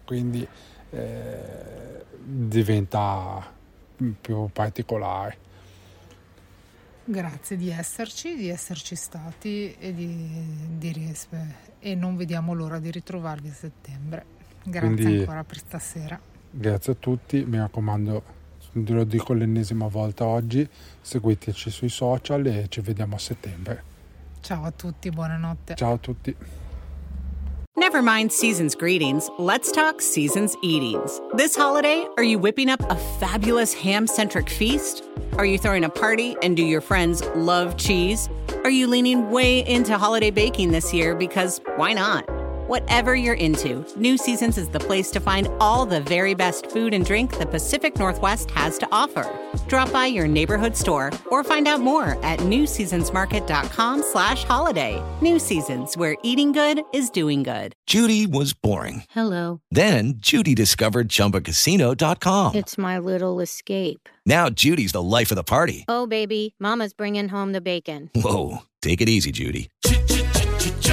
quindi 0.06 0.48
eh, 0.92 2.06
diventa 2.24 3.52
più 4.22 4.48
particolare. 4.54 5.38
Grazie 7.10 7.58
di 7.58 7.72
esserci, 7.72 8.36
di 8.36 8.50
esserci 8.50 8.96
stati 8.96 9.74
e 9.80 9.96
di, 9.96 10.30
di 10.78 10.92
ries- 10.92 11.28
e 11.80 11.96
non 11.96 12.16
vediamo 12.16 12.54
l'ora 12.54 12.78
di 12.78 12.92
ritrovarvi 12.92 13.50
a 13.50 13.54
settembre. 13.54 14.26
Grazie 14.62 14.94
Quindi- 14.94 15.18
ancora 15.22 15.44
per 15.44 15.58
stasera. 15.58 16.20
Grazie 16.52 16.92
a 16.94 16.96
tutti, 17.00 17.44
mi 17.46 17.58
raccomando, 17.58 18.24
lo 18.74 19.04
dico 19.06 19.34
l'ennesima 19.34 19.88
volta 19.88 20.26
oggi, 20.26 20.70
seguiteci 21.02 21.72
sui 21.72 21.90
social 21.90 22.46
e 22.46 22.68
ci 22.70 22.82
vediamo 22.82 23.16
a 23.16 23.20
settembre. 23.20 23.84
Ciao 24.42 24.64
a 24.66 24.72
tutti, 24.72 25.10
buonanotte. 25.10 25.74
Ciao 25.74 25.94
a 25.94 25.98
tutti. 25.98 26.36
Never 27.80 28.02
mind 28.02 28.34
season's 28.34 28.76
greetings, 28.76 29.30
let's 29.40 29.72
talk 29.72 30.02
season's 30.02 30.54
eatings. 30.62 31.22
This 31.36 31.56
holiday, 31.56 32.06
are 32.18 32.24
you 32.24 32.38
whipping 32.38 32.70
up 32.70 32.82
a 32.90 32.98
fabulous 32.98 33.74
ham 33.74 34.06
centric 34.06 34.50
feast? 34.50 35.02
Are 35.38 35.46
you 35.46 35.58
throwing 35.58 35.86
a 35.86 35.90
party 35.90 36.36
and 36.44 36.58
do 36.58 36.66
your 36.66 36.82
friends 36.82 37.24
love 37.36 37.78
cheese? 37.78 38.28
Are 38.66 38.70
you 38.70 38.86
leaning 38.86 39.32
way 39.32 39.66
into 39.66 39.98
holiday 39.98 40.30
baking 40.30 40.72
this 40.72 40.94
year 40.94 41.16
because 41.16 41.62
why 41.78 41.94
not? 41.94 42.28
Whatever 42.70 43.16
you're 43.16 43.34
into, 43.34 43.84
New 43.98 44.16
Seasons 44.16 44.56
is 44.56 44.70
the 44.70 44.80
place 44.80 45.10
to 45.10 45.20
find 45.20 45.48
all 45.60 45.88
the 45.88 46.02
very 46.02 46.36
best 46.36 46.70
food 46.70 46.94
and 46.94 47.04
drink 47.04 47.36
the 47.40 47.46
Pacific 47.48 47.98
Northwest 47.98 48.52
has 48.52 48.78
to 48.78 48.88
offer. 48.92 49.28
Drop 49.68 49.92
by 49.92 50.06
your 50.06 50.28
neighborhood 50.28 50.76
store 50.76 51.12
or 51.32 51.44
find 51.44 51.68
out 51.68 51.82
more 51.82 52.10
at 52.24 52.38
newseasonsmarket.com 52.42 54.04
slash 54.04 54.44
holiday. 54.44 55.04
New 55.20 55.40
Seasons, 55.40 55.98
where 55.98 56.16
eating 56.22 56.52
good 56.52 56.84
is 56.94 57.10
doing 57.10 57.42
good. 57.42 57.74
Judy 57.88 58.28
was 58.28 58.54
boring. 58.54 59.04
Hello. 59.10 59.62
Then 59.72 60.18
Judy 60.18 60.54
discovered 60.54 61.10
ChumbaCasino.com. 61.10 62.54
It's 62.54 62.78
my 62.78 63.00
little 63.00 63.40
escape. 63.40 64.08
Now 64.28 64.48
Judy's 64.48 64.92
the 64.92 65.02
life 65.02 65.32
of 65.32 65.38
the 65.38 65.44
party. 65.44 65.86
Oh, 65.88 66.06
baby, 66.06 66.54
Mama's 66.60 66.94
bringing 66.94 67.30
home 67.30 67.52
the 67.52 67.62
bacon. 67.62 68.12
Whoa, 68.14 68.60
take 68.84 69.02
it 69.02 69.10
easy, 69.10 69.32
Judy. 69.32 69.72